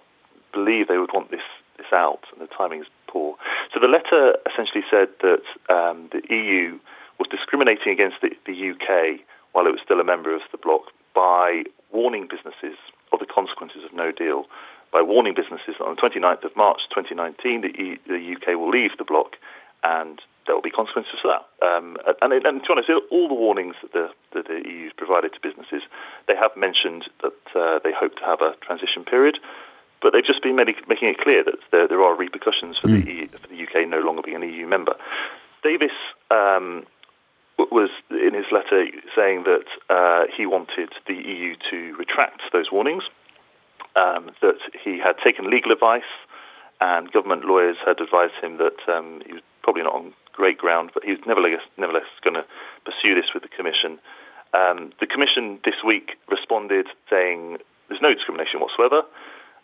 believe 0.54 0.88
they 0.88 0.98
would 0.98 1.14
want 1.14 1.30
this, 1.30 1.46
this 1.78 1.94
out, 1.94 2.22
and 2.32 2.42
the 2.42 2.52
timing's 2.52 2.88
poor. 3.06 3.36
So 3.72 3.80
the 3.80 3.88
letter 3.88 4.38
essentially 4.52 4.84
said 4.90 5.10
that 5.22 5.44
um, 5.72 6.10
the 6.12 6.24
EU 6.34 6.80
was 7.20 7.28
discriminating 7.30 7.94
against 7.94 8.16
the, 8.24 8.32
the 8.48 8.72
UK 8.72 9.22
while 9.54 9.66
it 9.66 9.72
was 9.72 9.82
still 9.84 10.00
a 10.00 10.04
member 10.04 10.36
of 10.36 10.42
the 10.52 10.58
bloc 10.58 10.92
by 11.16 11.64
warning 11.92 12.28
businesses 12.28 12.78
of 13.14 13.20
the 13.20 13.26
consequences 13.26 13.86
of 13.86 13.94
no 13.94 14.12
deal, 14.12 14.46
by 14.92 15.02
warning 15.02 15.34
businesses 15.34 15.76
that 15.80 15.86
on 15.86 15.96
the 15.96 16.02
29th 16.02 16.44
of 16.44 16.56
March 16.56 16.82
2019 16.94 17.62
the, 17.62 17.74
e, 17.74 17.98
the 18.06 18.36
UK 18.38 18.60
will 18.60 18.70
leave 18.70 18.92
the 18.98 19.04
bloc 19.04 19.38
and 19.84 20.22
there 20.46 20.56
will 20.56 20.62
be 20.62 20.72
consequences 20.72 21.16
for 21.22 21.32
that. 21.32 21.44
Um, 21.66 21.98
and, 22.22 22.34
and, 22.34 22.62
to 22.62 22.68
be 22.68 22.72
honest, 22.72 22.90
all 23.12 23.28
the 23.28 23.34
warnings 23.34 23.76
that 23.82 23.94
the, 23.94 24.10
that 24.34 24.48
the 24.48 24.62
EU 24.68 24.86
has 24.86 24.94
provided 24.96 25.34
to 25.34 25.40
businesses, 25.42 25.84
they 26.28 26.36
have 26.36 26.52
mentioned 26.56 27.06
that 27.22 27.42
uh, 27.56 27.80
they 27.84 27.92
hope 27.92 28.16
to 28.18 28.26
have 28.26 28.42
a 28.42 28.56
transition 28.60 29.04
period, 29.04 29.40
but 30.02 30.12
they've 30.12 30.26
just 30.26 30.44
been 30.44 30.56
making 30.56 31.08
it 31.08 31.18
clear 31.18 31.44
that 31.44 31.56
there, 31.72 31.88
there 31.88 32.04
are 32.04 32.16
repercussions 32.16 32.78
for, 32.78 32.88
mm. 32.88 33.06
the 33.06 33.12
EU, 33.12 33.28
for 33.30 33.48
the 33.48 33.60
UK 33.64 33.88
no 33.88 34.00
longer 34.00 34.22
being 34.22 34.36
an 34.36 34.44
EU 34.44 34.68
member. 34.68 34.96
Davis 35.64 35.96
um, 36.30 36.84
was 37.72 37.90
in 38.10 38.34
his 38.34 38.46
letter 38.52 38.86
saying 39.16 39.44
that 39.46 39.68
uh, 39.90 40.26
he 40.36 40.46
wanted 40.46 40.90
the 41.08 41.14
EU 41.14 41.56
to 41.70 41.96
retract 41.98 42.42
those 42.52 42.72
warnings, 42.72 43.04
um, 43.96 44.32
that 44.42 44.60
he 44.84 45.00
had 45.00 45.16
taken 45.24 45.50
legal 45.50 45.72
advice, 45.72 46.10
and 46.82 47.12
government 47.12 47.46
lawyers 47.46 47.78
had 47.86 48.02
advised 48.02 48.34
him 48.42 48.58
that 48.58 48.80
um, 48.92 49.22
he 49.26 49.34
was 49.34 49.42
probably 49.62 49.84
not 49.84 49.94
on 49.94 50.14
great 50.34 50.58
ground, 50.58 50.92
but 50.94 51.04
he 51.04 51.12
was 51.12 51.20
nevertheless, 51.26 51.62
nevertheless 51.78 52.10
going 52.24 52.34
to 52.34 52.46
pursue 52.86 53.16
this 53.16 53.34
with 53.34 53.44
the 53.44 53.50
Commission. 53.50 54.00
Um, 54.54 54.92
the 55.00 55.08
Commission 55.08 55.60
this 55.64 55.82
week 55.86 56.18
responded 56.30 56.88
saying 57.10 57.58
there's 57.88 58.02
no 58.02 58.14
discrimination 58.14 58.60
whatsoever. 58.60 59.04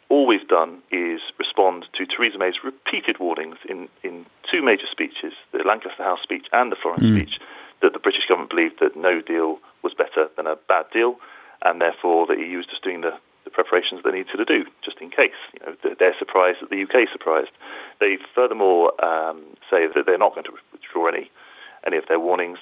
All 0.10 0.26
we've 0.26 0.48
done 0.48 0.82
is 0.92 1.22
respond 1.38 1.86
to 1.98 2.06
Theresa 2.06 2.38
May's 2.40 2.64
repeated 2.64 3.20
warnings 3.20 3.58
in, 3.68 3.90
in 4.02 4.26
two 4.50 4.64
major 4.64 4.90
speeches, 4.90 5.34
the 5.52 5.62
Lancaster 5.66 6.02
House 6.02 6.20
speech 6.24 6.48
and 6.52 6.72
the 6.72 6.76
Florence 6.82 7.04
mm. 7.04 7.22
speech, 7.22 7.38
that 7.82 7.94
the 7.94 8.00
British 8.00 8.26
government 8.28 8.50
believed 8.50 8.80
that 8.80 8.96
no 8.96 9.22
deal 9.22 9.60
was 9.84 9.94
better 9.94 10.28
than 10.36 10.48
a 10.48 10.56
bad 10.68 10.86
deal, 10.92 11.16
and 11.64 11.82
therefore 11.82 12.28
the 12.28 12.36
EU 12.36 12.58
was 12.58 12.66
just 12.66 12.84
doing 12.84 13.02
the, 13.02 13.14
the 13.44 13.50
preparations 13.50 14.02
they 14.04 14.12
needed 14.12 14.36
to 14.36 14.46
do, 14.46 14.66
just 14.84 14.98
in 15.00 15.10
case. 15.10 15.38
You 15.54 15.60
know, 15.66 15.96
they're 15.98 16.16
surprised 16.18 16.60
that 16.62 16.70
the 16.70 16.84
UK 16.84 17.08
is 17.08 17.12
surprised. 17.12 17.52
They 18.00 18.18
furthermore 18.36 18.94
um, 19.04 19.44
say 19.70 19.88
that 19.88 20.04
they're 20.06 20.18
not 20.18 20.34
going 20.34 20.46
to 20.46 20.56
withdraw 20.72 21.08
any 21.08 21.32
any 21.88 21.96
of 21.96 22.04
their 22.10 22.20
warnings, 22.20 22.60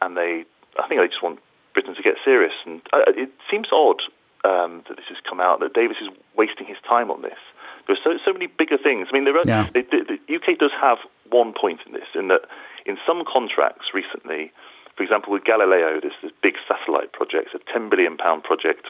and 0.00 0.16
they, 0.16 0.44
I 0.78 0.86
think, 0.86 1.00
they 1.00 1.08
just 1.08 1.22
want 1.22 1.40
Britain 1.74 1.94
to 1.94 2.02
get 2.02 2.14
serious. 2.24 2.52
And 2.64 2.80
uh, 2.92 3.02
it 3.08 3.30
seems 3.50 3.66
odd 3.72 4.00
um, 4.44 4.84
that 4.88 4.96
this 4.96 5.06
has 5.08 5.18
come 5.28 5.40
out 5.40 5.58
that 5.60 5.74
Davis 5.74 5.96
is 6.00 6.08
wasting 6.36 6.66
his 6.66 6.76
time 6.88 7.10
on 7.10 7.22
this. 7.22 7.38
There 7.86 7.96
are 7.96 8.02
so 8.04 8.18
so 8.24 8.32
many 8.32 8.46
bigger 8.46 8.78
things. 8.78 9.08
I 9.10 9.12
mean, 9.12 9.24
there 9.24 9.36
are, 9.36 9.42
yeah. 9.46 9.68
the, 9.74 9.82
the 9.82 10.34
UK 10.36 10.58
does 10.58 10.70
have 10.80 10.98
one 11.30 11.52
point 11.52 11.80
in 11.86 11.92
this, 11.92 12.06
in 12.14 12.28
that 12.28 12.42
in 12.86 12.98
some 13.06 13.24
contracts 13.24 13.86
recently, 13.94 14.52
for 14.96 15.02
example, 15.02 15.32
with 15.32 15.44
Galileo, 15.44 16.00
there's 16.00 16.18
this 16.22 16.32
big 16.42 16.54
satellite 16.68 17.12
project, 17.12 17.54
a 17.54 17.72
10 17.72 17.88
billion 17.88 18.16
pound 18.16 18.42
project 18.42 18.86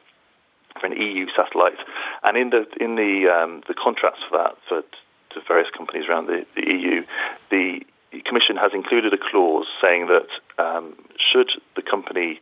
for 0.80 0.86
an 0.86 0.92
EU 0.92 1.26
satellite, 1.36 1.78
and 2.22 2.36
in 2.36 2.50
the 2.50 2.66
in 2.80 2.96
the 2.96 3.28
um, 3.28 3.62
the 3.68 3.74
contracts 3.74 4.20
for 4.28 4.38
that 4.38 4.56
for 4.68 4.82
to 4.82 5.40
various 5.46 5.70
companies 5.76 6.04
around 6.08 6.26
the, 6.26 6.44
the 6.56 6.66
EU, 6.66 7.02
the 7.50 7.80
Commission 8.24 8.56
has 8.56 8.72
included 8.74 9.14
a 9.14 9.18
clause 9.18 9.66
saying 9.80 10.08
that 10.08 10.26
um, 10.58 10.96
should 11.14 11.50
the 11.76 11.82
company 11.82 12.40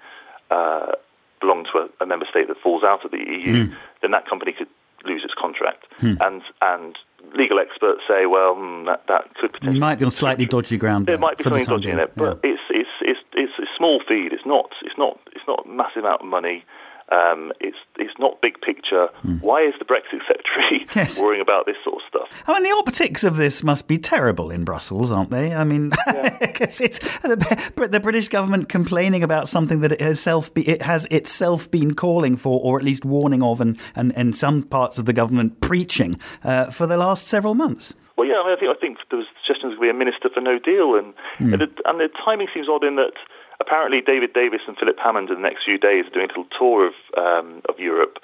uh, 0.51 0.93
belong 1.41 1.65
to 1.65 1.79
a, 1.79 2.05
a, 2.05 2.07
member 2.07 2.27
state 2.31 2.49
that 2.49 2.57
falls 2.63 2.83
out 2.83 3.05
of 3.05 3.11
the 3.11 3.19
EU, 3.19 3.67
mm. 3.67 3.77
then 4.01 4.11
that 4.13 4.27
company 4.27 4.53
could 4.53 4.69
lose 5.05 5.23
its 5.25 5.35
contract. 5.39 5.85
Mm. 6.01 6.17
And 6.21 6.43
and 6.63 6.97
legal 7.35 7.59
experts 7.59 8.01
say, 8.09 8.27
well, 8.27 8.55
mm, 8.55 8.87
that, 8.87 9.03
that 9.09 9.35
could 9.35 9.53
potentially. 9.53 9.75
You 9.75 9.81
might 9.81 9.99
be 9.99 10.05
on 10.05 10.11
slightly 10.11 10.47
dodgy 10.47 10.77
ground. 10.77 11.07
There 11.07 11.19
might 11.19 11.39
be 11.39 11.45
something 11.45 11.65
dodgy 11.65 11.91
in 11.91 11.99
it, 11.99 12.13
but 12.17 12.41
yeah. 12.43 12.53
it's, 12.53 12.63
it's, 12.71 12.89
it's, 13.03 13.21
it's 13.35 13.53
a 13.59 13.67
small 13.77 14.01
feed. 14.07 14.33
It's 14.33 14.47
not, 14.47 14.71
it's 14.83 14.97
not, 14.99 15.19
it's 15.35 15.45
not 15.47 15.67
a 15.67 15.69
massive 15.69 16.05
amount 16.05 16.23
of 16.23 16.27
money. 16.29 16.65
Um, 17.11 17.53
it's 17.61 17.77
it's 17.97 18.19
not 18.19 18.41
big 18.43 18.61
picture. 18.61 19.09
Mm. 19.25 19.41
Why 19.41 19.63
is 19.63 19.75
the 19.79 19.85
Brexit 19.85 20.21
secretary 20.27 20.87
yes. 20.95 21.19
worrying 21.21 21.41
about 21.41 21.67
this 21.67 21.77
sort 21.83 21.97
of 21.97 22.03
stuff? 22.09 22.43
I 22.47 22.55
mean, 22.55 22.63
the 22.65 22.77
optics 22.77 23.25
of 23.25 23.37
this 23.37 23.63
must 23.63 23.89
be 23.89 23.99
terrible 23.99 24.51
in 24.51 24.65
Brussels, 24.65 25.11
aren't 25.11 25.31
they? 25.31 25.55
I 25.55 25.65
mean, 25.65 25.93
yeah. 26.07 26.37
it's 26.41 26.99
the, 27.21 27.89
the, 27.91 28.01
British 28.01 28.29
government 28.29 28.69
complaining 28.69 29.23
about 29.23 29.49
something 29.49 29.81
that 29.81 29.93
it 29.93 30.01
has, 30.01 30.21
self 30.21 30.53
be, 30.53 30.69
it 30.69 30.83
has 30.83 31.07
itself 31.11 31.71
been 31.71 31.95
calling 31.95 32.37
for, 32.37 32.61
or 32.63 32.79
at 32.79 32.85
least 32.85 33.05
warning 33.05 33.43
of, 33.43 33.61
and, 33.61 33.79
and, 33.97 34.17
and 34.17 34.37
some 34.37 34.63
parts 34.63 34.99
of 34.99 35.07
the 35.07 35.13
government 35.13 35.61
preaching 35.61 36.21
uh, 36.45 36.67
for 36.67 36.87
the 36.87 36.97
last 36.97 37.27
several 37.27 37.55
months. 37.55 37.95
Well, 38.19 38.27
yeah, 38.27 38.35
I, 38.35 38.45
mean, 38.45 38.57
I 38.57 38.61
think 38.61 38.77
I 38.77 38.81
think 38.81 38.99
there 39.11 39.19
was 39.19 39.29
suggestions 39.47 39.75
to 39.75 39.81
be 39.81 39.89
a 39.89 39.95
minister 39.95 40.29
for 40.29 40.41
No 40.41 40.59
Deal, 40.59 40.97
and 40.97 41.15
mm. 41.39 41.53
and, 41.53 41.63
the, 41.63 41.71
and 41.87 42.01
the 42.01 42.09
timing 42.25 42.49
seems 42.53 42.69
odd 42.69 42.85
in 42.85 42.97
that 42.97 43.15
apparently 43.61 44.01
David 44.01 44.33
Davis 44.33 44.61
and 44.67 44.77
Philip 44.77 44.99
Hammond 45.03 45.31
in 45.31 45.37
the 45.37 45.49
next 45.49 45.65
few 45.65 45.79
days 45.79 46.07
are 46.07 46.15
doing 46.15 46.31
a 46.31 46.39
little 46.39 46.51
tour 46.59 46.87
of 46.87 46.95
um, 47.17 47.63
of 47.69 47.79
Europe 47.79 48.19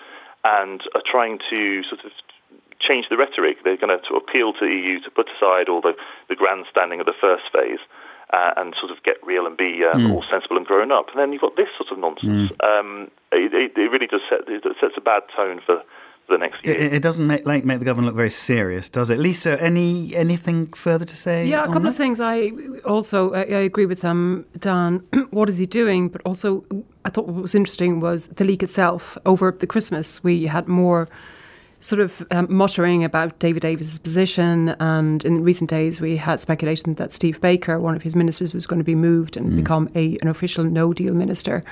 and 0.45 0.83
are 0.95 1.03
trying 1.05 1.39
to 1.51 1.83
sort 1.89 2.05
of 2.05 2.13
change 2.81 3.07
the 3.09 3.17
rhetoric. 3.17 3.65
They're 3.65 3.81
going 3.81 3.97
to, 3.97 4.15
appeal 4.15 4.53
to 4.53 4.61
the 4.61 4.73
EU 4.73 5.01
to 5.01 5.11
put 5.11 5.27
aside 5.33 5.69
all 5.69 5.81
the, 5.81 5.97
the 6.29 6.37
grandstanding 6.37 7.01
of 7.01 7.07
the 7.07 7.17
first 7.19 7.45
phase 7.49 7.81
uh, 8.33 8.53
and 8.57 8.75
sort 8.79 8.93
of 8.93 9.03
get 9.03 9.17
real 9.25 9.47
and 9.47 9.57
be 9.57 9.81
um, 9.85 10.05
mm. 10.05 10.13
all 10.13 10.25
sensible 10.31 10.57
and 10.57 10.67
grown 10.67 10.93
up. 10.93 11.09
And 11.11 11.19
then 11.19 11.33
you've 11.33 11.41
got 11.41 11.57
this 11.57 11.73
sort 11.77 11.91
of 11.91 11.99
nonsense. 11.99 12.53
Mm. 12.53 12.61
Um, 12.61 13.11
it, 13.33 13.53
it, 13.55 13.73
it, 13.73 13.89
really 13.91 14.07
does 14.07 14.21
set 14.29 14.45
it 14.47 14.63
sets 14.81 14.95
a 14.97 15.01
bad 15.01 15.23
tone 15.35 15.61
for 15.65 15.83
the 16.29 16.39
next 16.39 16.65
year. 16.65 16.75
It, 16.75 16.95
it 16.95 17.03
doesn't 17.03 17.27
make 17.27 17.47
like 17.47 17.65
make 17.65 17.79
the 17.79 17.85
government 17.85 18.07
look 18.07 18.17
very 18.17 18.31
serious, 18.31 18.89
does 18.89 19.11
it? 19.11 19.19
Lisa, 19.19 19.61
any 19.63 20.15
anything 20.15 20.73
further 20.73 21.05
to 21.05 21.17
say? 21.17 21.47
Yeah, 21.47 21.63
a 21.63 21.67
couple 21.67 21.83
that? 21.83 21.89
of 21.89 21.97
things. 21.97 22.21
I 22.21 22.51
also 22.85 23.33
I, 23.33 23.41
I 23.41 23.63
agree 23.71 23.87
with 23.87 24.05
um, 24.05 24.47
Dan. 24.59 25.03
what 25.31 25.49
is 25.49 25.59
he 25.59 25.67
doing? 25.67 26.09
But 26.09 26.23
also, 26.25 26.65
I 27.05 27.11
thought 27.11 27.27
what 27.27 27.43
was 27.43 27.55
interesting 27.55 28.01
was 28.01 28.29
the 28.29 28.45
leak 28.45 28.63
itself. 28.63 29.19
Over 29.27 29.53
the 29.53 29.67
Christmas, 29.67 30.23
we 30.25 30.47
had 30.47 30.69
more 30.69 31.09
sort 31.85 32.01
of 32.01 32.27
um, 32.31 32.47
muttering 32.49 33.05
about 33.05 33.39
David 33.41 33.61
Davis's 33.61 33.99
position. 33.99 34.71
And 34.81 35.23
in 35.23 35.45
recent 35.45 35.69
days, 35.69 36.01
we 36.01 36.17
had 36.17 36.41
speculation 36.41 36.95
that 36.95 37.13
Steve 37.13 37.39
Baker, 37.43 37.79
one 37.79 37.95
of 37.95 38.03
his 38.03 38.17
ministers, 38.17 38.55
was 38.55 38.67
going 38.67 38.79
to 38.79 38.85
be 38.85 38.95
moved 38.95 39.37
and 39.37 39.53
mm. 39.53 39.57
become 39.57 39.91
a, 39.95 40.17
an 40.23 40.29
official 40.29 40.65
no 40.65 40.95
deal 40.95 41.13
minister. 41.13 41.63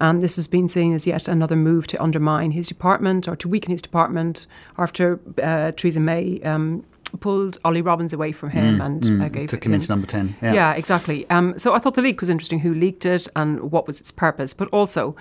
And 0.00 0.22
this 0.22 0.36
has 0.36 0.48
been 0.48 0.70
seen 0.70 0.94
as 0.94 1.06
yet 1.06 1.28
another 1.28 1.54
move 1.54 1.86
to 1.88 2.02
undermine 2.02 2.52
his 2.52 2.66
department 2.66 3.28
or 3.28 3.36
to 3.36 3.46
weaken 3.46 3.70
his 3.70 3.82
department 3.82 4.46
after 4.78 5.20
uh, 5.42 5.72
Theresa 5.72 6.00
May. 6.00 6.40
Um, 6.40 6.84
pulled 7.20 7.56
Ollie 7.64 7.80
Robbins 7.80 8.12
away 8.12 8.32
from 8.32 8.50
him 8.50 8.78
mm, 8.78 8.84
and 8.84 9.02
mm, 9.02 9.24
uh, 9.24 9.28
gave 9.30 9.48
took 9.48 9.64
him, 9.64 9.72
him 9.72 9.76
into 9.76 9.88
number 9.88 10.06
10 10.06 10.36
yeah, 10.42 10.52
yeah 10.52 10.72
exactly 10.74 11.28
um, 11.30 11.58
so 11.58 11.72
I 11.72 11.78
thought 11.78 11.94
the 11.94 12.02
leak 12.02 12.20
was 12.20 12.28
interesting 12.28 12.58
who 12.58 12.74
leaked 12.74 13.06
it 13.06 13.26
and 13.34 13.72
what 13.72 13.86
was 13.86 13.98
its 13.98 14.10
purpose 14.10 14.52
but 14.52 14.68
also 14.74 15.16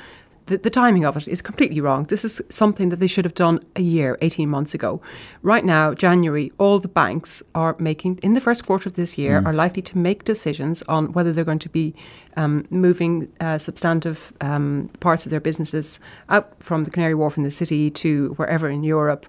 the, 0.48 0.58
the 0.58 0.70
timing 0.70 1.06
of 1.06 1.16
it 1.16 1.27
is 1.27 1.42
completely 1.42 1.80
wrong. 1.80 2.04
This 2.04 2.25
is 2.25 2.42
something 2.50 2.89
that 2.89 2.98
they 2.98 3.08
should 3.08 3.25
have 3.25 3.34
done 3.34 3.60
a 3.75 3.82
year, 3.82 4.18
18 4.22 4.50
months 4.50 4.74
ago. 4.74 5.01
Right 5.42 5.63
now, 5.63 5.94
January, 5.94 6.51
all 6.58 6.80
the 6.80 6.88
banks 6.88 7.44
are 7.54 7.75
making, 7.80 8.20
in 8.24 8.34
the 8.34 8.42
first 8.42 8.66
quarter 8.66 8.89
of 8.89 8.96
this 8.96 9.18
year, 9.18 9.42
mm. 9.42 9.46
are 9.46 9.54
likely 9.54 9.82
to 9.84 9.98
make 9.98 10.24
decisions 10.24 10.82
on 10.84 11.13
whether 11.13 11.32
they're 11.32 11.44
going 11.44 11.60
to 11.60 11.70
be 11.70 11.94
um, 12.36 12.66
moving 12.70 13.32
uh, 13.39 13.58
substantive 13.58 14.34
um, 14.42 14.89
parts 15.00 15.25
of 15.25 15.30
their 15.32 15.39
businesses 15.39 16.00
out 16.30 16.51
from 16.63 16.84
the 16.84 16.92
Canary 16.92 17.16
Wharf 17.16 17.38
in 17.38 17.44
the 17.44 17.51
city 17.51 17.89
to 17.92 18.34
wherever 18.38 18.70
in 18.70 18.84
Europe. 18.84 19.25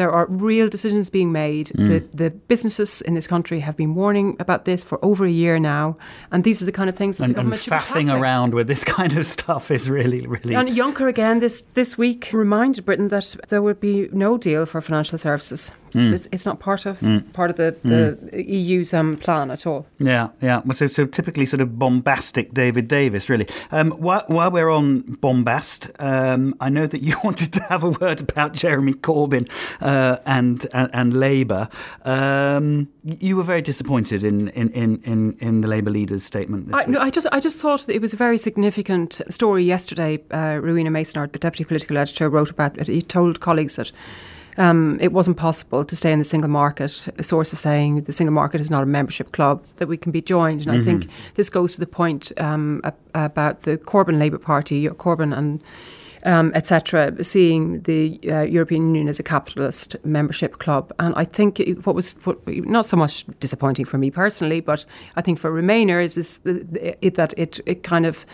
There 0.00 0.10
are 0.10 0.26
real 0.30 0.66
decisions 0.66 1.10
being 1.10 1.30
made. 1.30 1.66
Mm. 1.76 1.88
The, 1.88 2.16
the 2.16 2.30
businesses 2.30 3.02
in 3.02 3.12
this 3.12 3.26
country 3.26 3.60
have 3.60 3.76
been 3.76 3.94
warning 3.94 4.34
about 4.40 4.64
this 4.64 4.82
for 4.82 4.98
over 5.04 5.26
a 5.26 5.30
year 5.30 5.58
now, 5.58 5.96
and 6.32 6.42
these 6.42 6.62
are 6.62 6.64
the 6.64 6.72
kind 6.72 6.88
of 6.88 6.96
things 6.96 7.18
that 7.18 7.24
and, 7.24 7.32
the 7.32 7.36
government 7.36 7.66
and 7.68 7.84
should 7.84 8.06
be 8.06 8.10
around 8.10 8.54
with 8.54 8.66
this 8.66 8.82
kind 8.98 9.12
of 9.18 9.26
stuff 9.26 9.70
is 9.70 9.90
really, 9.90 10.22
really. 10.26 10.54
And 10.54 10.70
Juncker 10.70 11.06
again 11.06 11.40
this 11.40 11.60
this 11.80 11.98
week 11.98 12.30
reminded 12.32 12.86
Britain 12.86 13.08
that 13.08 13.36
there 13.48 13.60
would 13.60 13.78
be 13.78 14.08
no 14.10 14.38
deal 14.38 14.64
for 14.64 14.80
financial 14.80 15.18
services 15.18 15.70
Mm. 15.92 16.12
It's, 16.12 16.28
it's, 16.32 16.46
not 16.46 16.60
part 16.60 16.86
of 16.86 17.00
mm. 17.00 17.32
part 17.32 17.50
of 17.50 17.56
the, 17.56 17.76
the 17.82 18.18
mm. 18.32 18.48
EU's 18.48 18.94
um, 18.94 19.16
plan 19.16 19.50
at 19.50 19.66
all. 19.66 19.86
Yeah, 19.98 20.28
yeah. 20.40 20.62
So, 20.72 20.86
so 20.86 21.06
typically 21.06 21.46
sort 21.46 21.60
of 21.60 21.78
bombastic 21.78 22.52
David 22.52 22.88
Davis, 22.88 23.28
really. 23.28 23.46
Um, 23.70 23.90
while, 23.92 24.24
while, 24.26 24.50
we're 24.50 24.70
on 24.70 25.02
bombast, 25.20 25.90
um, 25.98 26.54
I 26.60 26.68
know 26.68 26.86
that 26.86 27.02
you 27.02 27.16
wanted 27.24 27.52
to 27.54 27.62
have 27.64 27.84
a 27.84 27.90
word 27.90 28.20
about 28.20 28.52
Jeremy 28.52 28.94
Corbyn 28.94 29.50
uh, 29.80 30.18
and, 30.26 30.66
and, 30.72 30.90
and 30.92 31.14
Labour. 31.14 31.68
Um, 32.04 32.88
you 33.04 33.36
were 33.36 33.42
very 33.42 33.62
disappointed 33.62 34.24
in 34.24 34.48
in, 34.48 34.70
in, 34.70 35.00
in, 35.02 35.36
in 35.40 35.60
the 35.60 35.68
Labour 35.68 35.90
leader's 35.90 36.24
statement. 36.24 36.68
I, 36.72 36.84
no, 36.84 37.00
I 37.00 37.10
just 37.10 37.26
I 37.32 37.40
just 37.40 37.60
thought 37.60 37.86
that 37.86 37.94
it 37.94 38.00
was 38.00 38.12
a 38.12 38.16
very 38.16 38.38
significant 38.38 39.20
story 39.30 39.64
yesterday. 39.64 40.22
Uh, 40.30 40.58
Rowena 40.62 40.90
Mason, 40.90 41.20
our 41.20 41.26
deputy 41.26 41.64
political 41.64 41.98
editor, 41.98 42.28
wrote 42.28 42.50
about 42.50 42.78
it. 42.78 42.88
He 42.88 43.02
told 43.02 43.40
colleagues 43.40 43.76
that 43.76 43.92
um, 44.60 44.98
it 45.00 45.12
wasn't 45.12 45.38
possible 45.38 45.84
to 45.84 45.96
stay 45.96 46.12
in 46.12 46.18
the 46.18 46.24
single 46.24 46.50
market. 46.50 47.08
A 47.16 47.22
source 47.22 47.52
is 47.52 47.60
saying 47.60 48.02
the 48.02 48.12
single 48.12 48.34
market 48.34 48.60
is 48.60 48.70
not 48.70 48.82
a 48.82 48.86
membership 48.86 49.32
club, 49.32 49.64
that 49.78 49.88
we 49.88 49.96
can 49.96 50.12
be 50.12 50.20
joined. 50.20 50.66
And 50.66 50.70
mm-hmm. 50.70 50.80
I 50.80 50.84
think 50.84 51.10
this 51.34 51.48
goes 51.48 51.74
to 51.74 51.80
the 51.80 51.86
point 51.86 52.30
um, 52.38 52.82
about 53.14 53.62
the 53.62 53.78
Corbyn 53.78 54.18
Labour 54.18 54.38
Party, 54.38 54.86
Corbyn 54.88 55.36
and 55.36 55.62
um, 56.24 56.52
etc., 56.54 57.24
seeing 57.24 57.80
the 57.82 58.20
uh, 58.30 58.42
European 58.42 58.88
Union 58.88 59.08
as 59.08 59.18
a 59.18 59.22
capitalist 59.22 59.96
membership 60.04 60.58
club. 60.58 60.92
And 60.98 61.14
I 61.16 61.24
think 61.24 61.62
what 61.84 61.94
was 61.94 62.12
what, 62.24 62.46
not 62.46 62.86
so 62.86 62.98
much 62.98 63.24
disappointing 63.40 63.86
for 63.86 63.96
me 63.96 64.10
personally, 64.10 64.60
but 64.60 64.84
I 65.16 65.22
think 65.22 65.38
for 65.38 65.50
Remainers 65.50 66.18
is 66.18 66.36
the, 66.38 66.96
it, 67.00 67.14
that 67.14 67.32
it, 67.38 67.60
it 67.64 67.82
kind 67.82 68.04
of 68.04 68.26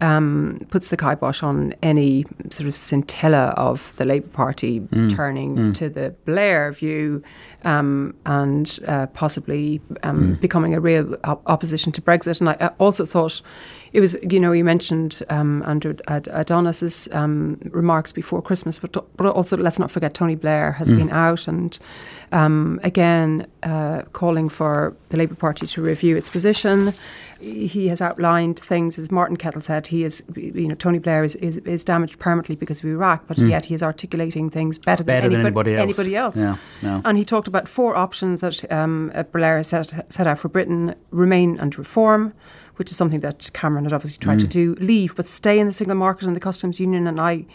um, 0.00 0.66
puts 0.70 0.90
the 0.90 0.96
kibosh 0.96 1.42
on 1.42 1.74
any 1.82 2.24
sort 2.50 2.68
of 2.68 2.76
scintilla 2.76 3.54
of 3.56 3.94
the 3.96 4.04
Labour 4.04 4.28
Party 4.28 4.80
mm. 4.80 5.14
turning 5.14 5.56
mm. 5.56 5.74
to 5.74 5.88
the 5.88 6.10
Blair 6.24 6.72
view 6.72 7.22
um, 7.64 8.14
and 8.26 8.78
uh, 8.86 9.06
possibly 9.08 9.80
um, 10.02 10.36
mm. 10.36 10.40
becoming 10.40 10.74
a 10.74 10.80
real 10.80 11.16
op- 11.24 11.42
opposition 11.46 11.92
to 11.92 12.02
Brexit. 12.02 12.40
And 12.40 12.50
I 12.50 12.70
also 12.78 13.04
thought 13.04 13.40
it 13.92 14.00
was, 14.00 14.16
you 14.22 14.40
know, 14.40 14.52
you 14.52 14.64
mentioned 14.64 15.22
um, 15.30 15.62
Andrew 15.66 15.94
Ad- 16.08 16.28
Adonis's 16.32 17.08
um, 17.12 17.58
remarks 17.70 18.12
before 18.12 18.42
Christmas, 18.42 18.78
but, 18.78 18.92
but 19.16 19.26
also 19.26 19.56
let's 19.56 19.78
not 19.78 19.90
forget 19.90 20.14
Tony 20.14 20.34
Blair 20.34 20.72
has 20.72 20.90
mm. 20.90 20.98
been 20.98 21.10
out 21.10 21.48
and 21.48 21.78
um, 22.32 22.80
again 22.82 23.46
uh, 23.62 24.02
calling 24.12 24.48
for 24.48 24.96
the 25.10 25.16
Labour 25.16 25.36
Party 25.36 25.66
to 25.66 25.82
review 25.82 26.16
its 26.16 26.28
position 26.28 26.92
he 27.44 27.88
has 27.88 28.00
outlined 28.00 28.58
things, 28.58 28.98
as 28.98 29.10
Martin 29.10 29.36
Kettle 29.36 29.60
said, 29.60 29.86
he 29.86 30.04
is, 30.04 30.22
you 30.34 30.66
know, 30.66 30.74
Tony 30.74 30.98
Blair 30.98 31.24
is, 31.24 31.34
is, 31.36 31.58
is 31.58 31.84
damaged 31.84 32.18
permanently 32.18 32.56
because 32.56 32.80
of 32.80 32.86
Iraq, 32.86 33.26
but 33.26 33.36
mm. 33.36 33.50
yet 33.50 33.66
he 33.66 33.74
is 33.74 33.82
articulating 33.82 34.50
things 34.50 34.78
better, 34.78 35.04
better 35.04 35.28
than, 35.28 35.40
anybody, 35.40 35.72
than 35.72 35.80
anybody 35.80 36.16
else. 36.16 36.36
Anybody 36.36 36.56
else. 36.56 36.60
Yeah, 36.82 37.00
And 37.04 37.18
he 37.18 37.24
talked 37.24 37.48
about 37.54 37.68
four 37.68 37.96
options 37.96 38.40
that 38.40 38.70
um, 38.72 39.12
Blair 39.32 39.58
has 39.58 39.68
set, 39.68 40.12
set 40.12 40.26
out 40.26 40.38
for 40.38 40.48
Britain 40.48 40.94
remain 41.10 41.58
and 41.60 41.78
reform, 41.78 42.34
which 42.76 42.90
is 42.90 42.96
something 42.96 43.20
that 43.20 43.50
Cameron 43.52 43.84
had 43.84 43.92
obviously 43.92 44.20
tried 44.20 44.38
mm. 44.38 44.42
to 44.42 44.46
do, 44.48 44.74
leave, 44.76 45.14
but 45.14 45.26
stay 45.26 45.58
in 45.60 45.66
the 45.66 45.72
single 45.72 45.96
market 45.96 46.26
and 46.26 46.34
the 46.34 46.40
customs 46.40 46.80
union. 46.80 47.06
And 47.06 47.20
I 47.20 47.46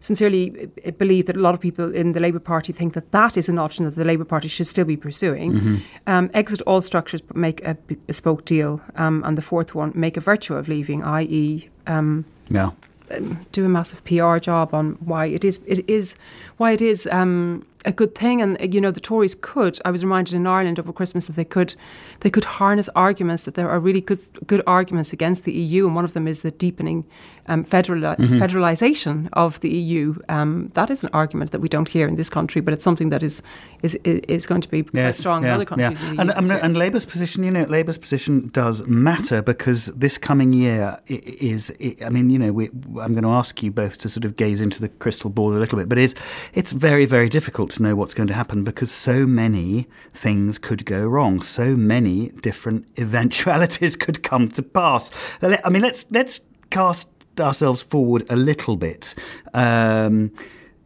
sincerely 0.00 0.68
believe 0.98 1.26
that 1.26 1.36
a 1.36 1.40
lot 1.40 1.54
of 1.54 1.60
people 1.60 1.94
in 1.94 2.10
the 2.10 2.20
Labour 2.20 2.40
Party 2.40 2.72
think 2.72 2.94
that 2.94 3.12
that 3.12 3.36
is 3.36 3.48
an 3.48 3.58
option 3.58 3.84
that 3.84 3.94
the 3.94 4.04
Labour 4.04 4.24
Party 4.24 4.48
should 4.48 4.66
still 4.66 4.84
be 4.84 4.96
pursuing. 4.96 5.52
Mm-hmm. 5.52 5.76
Um, 6.06 6.30
exit 6.34 6.60
all 6.62 6.80
structures, 6.80 7.20
but 7.20 7.36
make 7.36 7.64
a 7.64 7.74
bespoke 8.06 8.44
deal. 8.44 8.80
Um, 8.96 9.22
and 9.24 9.38
the 9.38 9.42
fourth 9.42 9.74
one, 9.74 9.92
make 9.94 10.16
a 10.16 10.20
virtue 10.20 10.54
of 10.54 10.68
leaving, 10.68 11.02
i.e., 11.02 11.68
um, 11.86 12.24
yeah. 12.48 12.70
Um, 13.10 13.46
do 13.52 13.66
a 13.66 13.68
massive 13.68 14.02
PR 14.04 14.38
job 14.38 14.72
on 14.72 14.92
why 14.92 15.26
it 15.26 15.44
is 15.44 15.60
it 15.66 15.86
is 15.86 16.16
why 16.56 16.72
it 16.72 16.80
is 16.80 17.06
um, 17.08 17.66
a 17.84 17.92
good 17.92 18.14
thing. 18.14 18.40
And 18.40 18.74
you 18.74 18.80
know, 18.80 18.90
the 18.90 19.00
Tories 19.00 19.34
could. 19.34 19.78
I 19.84 19.90
was 19.90 20.02
reminded 20.02 20.34
in 20.34 20.46
Ireland 20.46 20.78
over 20.78 20.92
Christmas 20.92 21.26
that 21.26 21.36
they 21.36 21.44
could 21.44 21.74
they 22.20 22.30
could 22.30 22.44
harness 22.44 22.88
arguments 22.94 23.44
that 23.44 23.54
there 23.54 23.70
are 23.70 23.80
really 23.80 24.00
good 24.00 24.20
good 24.46 24.62
arguments 24.66 25.12
against 25.12 25.44
the 25.44 25.52
EU, 25.52 25.86
and 25.86 25.94
one 25.94 26.04
of 26.04 26.12
them 26.12 26.26
is 26.26 26.42
the 26.42 26.50
deepening 26.50 27.04
um, 27.46 27.62
federal, 27.62 28.00
mm-hmm. 28.00 28.36
federalisation 28.36 29.28
of 29.34 29.60
the 29.60 29.68
EU. 29.68 30.14
Um, 30.28 30.70
that 30.74 30.90
is 30.90 31.04
an 31.04 31.10
argument 31.12 31.50
that 31.50 31.60
we 31.60 31.68
don't 31.68 31.88
hear 31.88 32.08
in 32.08 32.16
this 32.16 32.30
country, 32.30 32.60
but 32.60 32.72
it's 32.72 32.84
something 32.84 33.10
that 33.10 33.22
is 33.22 33.42
is 33.82 33.94
is 34.04 34.46
going 34.46 34.60
to 34.62 34.68
be 34.68 34.82
quite 34.82 35.12
strong 35.12 35.42
yeah, 35.42 35.48
in 35.48 35.54
other 35.54 35.64
countries. 35.64 36.02
Yeah. 36.02 36.20
and, 36.20 36.30
and, 36.30 36.50
and, 36.50 36.76
Labour's 36.76 37.04
position, 37.04 37.44
you 37.44 37.50
know, 37.50 37.64
Labour's 37.64 37.98
position 37.98 38.48
does 38.48 38.86
matter 38.86 39.42
because 39.42 39.86
this 39.86 40.18
coming 40.18 40.52
year 40.52 40.98
is. 41.06 41.72
I 42.04 42.08
mean, 42.08 42.30
you 42.30 42.38
know, 42.38 42.52
we, 42.52 42.68
I'm 43.00 43.12
going 43.12 43.24
to 43.24 43.30
ask 43.30 43.62
you 43.62 43.70
both 43.70 43.98
to 43.98 44.08
sort 44.08 44.24
of 44.24 44.36
gaze 44.36 44.60
into 44.60 44.80
the 44.80 44.88
crystal 44.88 45.30
ball 45.30 45.54
a 45.54 45.58
little 45.58 45.78
bit, 45.78 45.88
but 45.88 45.98
it's 45.98 46.14
it's 46.54 46.72
very 46.72 47.04
very 47.04 47.28
difficult 47.28 47.72
to 47.74 47.82
know 47.82 47.94
what's 47.94 48.14
going 48.14 48.26
to 48.28 48.34
happen 48.34 48.64
because 48.64 48.90
so 48.90 49.26
many 49.26 49.88
things 50.12 50.58
could 50.58 50.84
go 50.84 51.06
wrong, 51.06 51.42
so 51.42 51.76
many 51.76 52.28
different 52.40 52.86
eventualities 52.98 53.96
could 53.96 54.22
come 54.22 54.48
to 54.48 54.62
pass. 54.62 55.10
I 55.42 55.70
mean, 55.70 55.82
let's 55.82 56.06
let's 56.10 56.40
cast 56.70 57.08
ourselves 57.38 57.82
forward 57.82 58.24
a 58.30 58.36
little 58.36 58.76
bit, 58.76 59.14
um, 59.52 60.32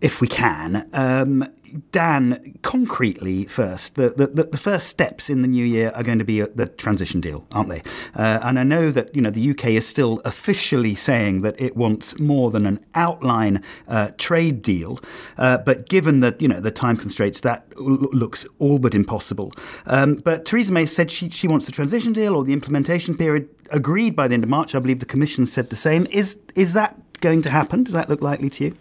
if 0.00 0.20
we 0.20 0.28
can. 0.28 0.88
Um, 0.92 1.50
Dan, 1.90 2.54
concretely 2.62 3.44
first, 3.44 3.94
the, 3.94 4.10
the, 4.10 4.44
the, 4.44 4.58
first 4.58 4.88
steps 4.88 5.30
in 5.30 5.42
the 5.42 5.48
new 5.48 5.64
year 5.64 5.92
are 5.94 6.02
going 6.02 6.18
to 6.18 6.24
be 6.24 6.40
the 6.40 6.66
transition 6.66 7.20
deal, 7.20 7.46
aren't 7.52 7.68
they? 7.68 7.82
Uh, 8.14 8.40
and 8.42 8.58
I 8.58 8.62
know 8.62 8.90
that 8.90 9.14
you 9.14 9.22
know 9.22 9.30
the 9.30 9.50
UK 9.50 9.66
is 9.66 9.86
still 9.86 10.20
officially 10.24 10.94
saying 10.94 11.42
that 11.42 11.60
it 11.60 11.76
wants 11.76 12.18
more 12.18 12.50
than 12.50 12.66
an 12.66 12.84
outline 12.94 13.62
uh, 13.86 14.10
trade 14.18 14.62
deal, 14.62 15.00
uh, 15.38 15.58
but 15.58 15.88
given 15.88 16.20
that 16.20 16.40
you 16.40 16.48
know 16.48 16.60
the 16.60 16.70
time 16.70 16.96
constraints, 16.96 17.40
that 17.40 17.66
l- 17.76 17.84
looks 18.12 18.46
all 18.58 18.78
but 18.78 18.94
impossible. 18.94 19.52
Um, 19.86 20.16
but 20.16 20.44
Theresa 20.44 20.72
May 20.72 20.86
said 20.86 21.10
she 21.10 21.30
she 21.30 21.48
wants 21.48 21.66
the 21.66 21.72
transition 21.72 22.12
deal 22.12 22.36
or 22.36 22.44
the 22.44 22.52
implementation 22.52 23.16
period 23.16 23.48
agreed 23.70 24.16
by 24.16 24.28
the 24.28 24.34
end 24.34 24.44
of 24.44 24.50
March. 24.50 24.74
I 24.74 24.78
believe 24.78 25.00
the 25.00 25.06
Commission 25.06 25.46
said 25.46 25.70
the 25.70 25.76
same. 25.76 26.06
Is 26.10 26.38
is 26.54 26.72
that 26.72 27.00
going 27.20 27.42
to 27.42 27.50
happen? 27.50 27.84
Does 27.84 27.94
that 27.94 28.08
look 28.08 28.22
likely 28.22 28.50
to 28.50 28.64
you? 28.64 28.76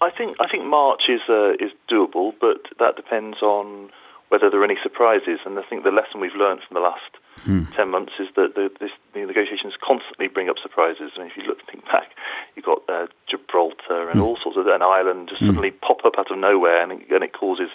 I 0.00 0.10
think 0.10 0.36
I 0.40 0.48
think 0.48 0.64
March 0.64 1.02
is 1.08 1.20
uh, 1.28 1.52
is 1.58 1.72
doable, 1.90 2.32
but 2.40 2.68
that 2.78 2.96
depends 2.96 3.42
on 3.42 3.90
whether 4.28 4.50
there 4.50 4.60
are 4.60 4.64
any 4.64 4.78
surprises. 4.82 5.40
And 5.44 5.58
I 5.58 5.62
think 5.62 5.84
the 5.84 5.90
lesson 5.90 6.20
we've 6.20 6.36
learned 6.36 6.60
from 6.66 6.74
the 6.74 6.80
last 6.80 7.12
hmm. 7.44 7.64
ten 7.76 7.90
months 7.90 8.12
is 8.18 8.28
that 8.36 8.54
the, 8.54 8.70
this, 8.80 8.90
the, 9.14 9.24
negotiations 9.24 9.74
constantly 9.80 10.28
bring 10.28 10.48
up 10.48 10.56
surprises. 10.62 11.12
I 11.16 11.20
mean, 11.20 11.30
if 11.30 11.36
you 11.36 11.44
look 11.44 11.64
think 11.66 11.84
back, 11.86 12.12
you've 12.54 12.66
got 12.66 12.82
uh, 12.88 13.06
Gibraltar 13.28 14.10
and 14.10 14.20
hmm. 14.20 14.26
all 14.26 14.38
sorts 14.42 14.58
of 14.58 14.66
an 14.66 14.82
island 14.82 15.28
just 15.28 15.40
hmm. 15.40 15.48
suddenly 15.48 15.70
pop 15.70 16.04
up 16.04 16.14
out 16.18 16.30
of 16.30 16.38
nowhere, 16.38 16.82
and 16.82 16.92
it, 16.92 17.10
and 17.10 17.24
it 17.24 17.32
causes 17.32 17.70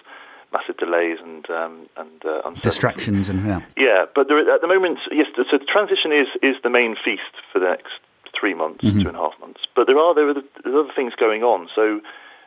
massive 0.53 0.77
delays 0.77 1.17
and 1.21 1.49
um, 1.49 1.89
and 1.97 2.25
uh, 2.25 2.49
distractions 2.61 3.27
and 3.27 3.45
yeah. 3.45 3.61
Yeah, 3.75 4.05
but 4.13 4.27
there, 4.27 4.37
at 4.53 4.61
the 4.61 4.67
moment, 4.67 4.99
yes. 5.11 5.27
So 5.35 5.57
the 5.57 5.65
transition 5.65 6.13
is 6.13 6.27
is 6.41 6.55
the 6.63 6.69
main 6.69 6.95
feast 6.95 7.33
for 7.51 7.59
the 7.59 7.65
next 7.65 8.02
three 8.37 8.53
months, 8.53 8.83
mm-hmm. 8.83 9.01
two 9.01 9.07
and 9.07 9.17
a 9.17 9.19
half 9.19 9.39
months. 9.39 9.61
But 9.75 9.87
there 9.87 9.97
are 9.97 10.13
there 10.15 10.29
are, 10.29 10.33
there 10.63 10.75
are 10.75 10.83
other 10.83 10.93
things 10.95 11.13
going 11.19 11.43
on. 11.43 11.69
So 11.75 12.01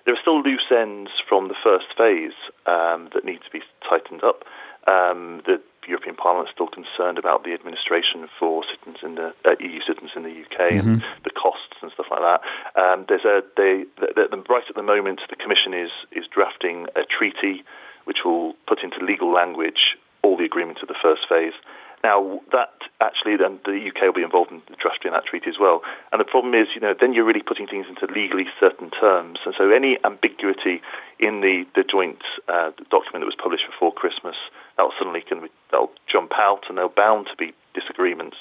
there 0.05 0.14
are 0.14 0.20
still 0.20 0.40
loose 0.42 0.70
ends 0.70 1.11
from 1.29 1.49
the 1.49 1.59
first 1.62 1.87
phase 1.96 2.37
um, 2.66 3.11
that 3.14 3.25
need 3.25 3.42
to 3.42 3.51
be 3.53 3.61
tightened 3.88 4.22
up. 4.22 4.44
Um, 4.87 5.42
the 5.46 5.59
European 5.88 6.14
Parliament 6.14 6.49
is 6.49 6.55
still 6.55 6.70
concerned 6.70 7.18
about 7.18 7.42
the 7.42 7.55
administration 7.55 8.29
for 8.38 8.62
citizens 8.62 8.99
in 9.03 9.14
the 9.16 9.35
uh, 9.44 9.59
EU 9.59 9.81
citizens 9.83 10.12
in 10.14 10.22
the 10.22 10.35
UK 10.46 10.79
mm-hmm. 10.79 10.88
and 10.88 11.05
the 11.25 11.31
costs 11.31 11.79
and 11.83 11.90
stuff 11.92 12.07
like 12.11 12.22
that. 12.22 12.40
Um, 12.79 13.05
there's 13.09 13.27
a 13.27 13.42
they, 13.57 13.85
the, 13.99 14.31
the, 14.31 14.42
right 14.49 14.66
at 14.68 14.75
the 14.75 14.87
moment 14.87 15.20
the 15.31 15.37
Commission 15.37 15.75
is 15.75 15.90
is 16.12 16.25
drafting 16.31 16.87
a 16.94 17.03
treaty 17.03 17.64
which 18.05 18.22
will 18.25 18.55
put 18.66 18.83
into 18.83 19.03
legal 19.03 19.33
language 19.33 19.99
all 20.22 20.37
the 20.37 20.44
agreements 20.44 20.83
of 20.83 20.88
the 20.88 20.99
first 21.03 21.22
phase. 21.29 21.55
Now, 22.03 22.40
that 22.53 22.76
actually, 23.07 23.38
then 23.38 23.62
the 23.62 23.79
UK 23.79 24.11
will 24.11 24.19
be 24.19 24.27
involved 24.27 24.51
in 24.51 24.61
the 24.66 24.75
drafting 24.75 25.14
of 25.14 25.23
that 25.23 25.31
treaty 25.31 25.47
as 25.47 25.62
well. 25.62 25.87
And 26.11 26.19
the 26.19 26.27
problem 26.27 26.55
is, 26.59 26.66
you 26.75 26.83
know, 26.83 26.95
then 26.99 27.14
you're 27.14 27.25
really 27.25 27.47
putting 27.47 27.71
things 27.71 27.87
into 27.87 28.11
legally 28.11 28.51
certain 28.59 28.90
terms. 28.90 29.38
And 29.47 29.55
so 29.57 29.71
any 29.71 29.97
ambiguity 30.03 30.83
in 31.23 31.40
the, 31.40 31.62
the 31.79 31.87
joint 31.87 32.27
uh, 32.51 32.75
document 32.90 33.23
that 33.23 33.31
was 33.31 33.38
published 33.38 33.71
before 33.71 33.95
Christmas, 33.95 34.35
that'll 34.77 34.97
suddenly 34.99 35.23
can 35.23 35.47
that'll 35.71 35.95
jump 36.11 36.33
out 36.35 36.66
and 36.69 36.77
there'll 36.77 36.90
bound 36.90 37.31
to 37.31 37.37
be 37.38 37.55
disagreements 37.73 38.37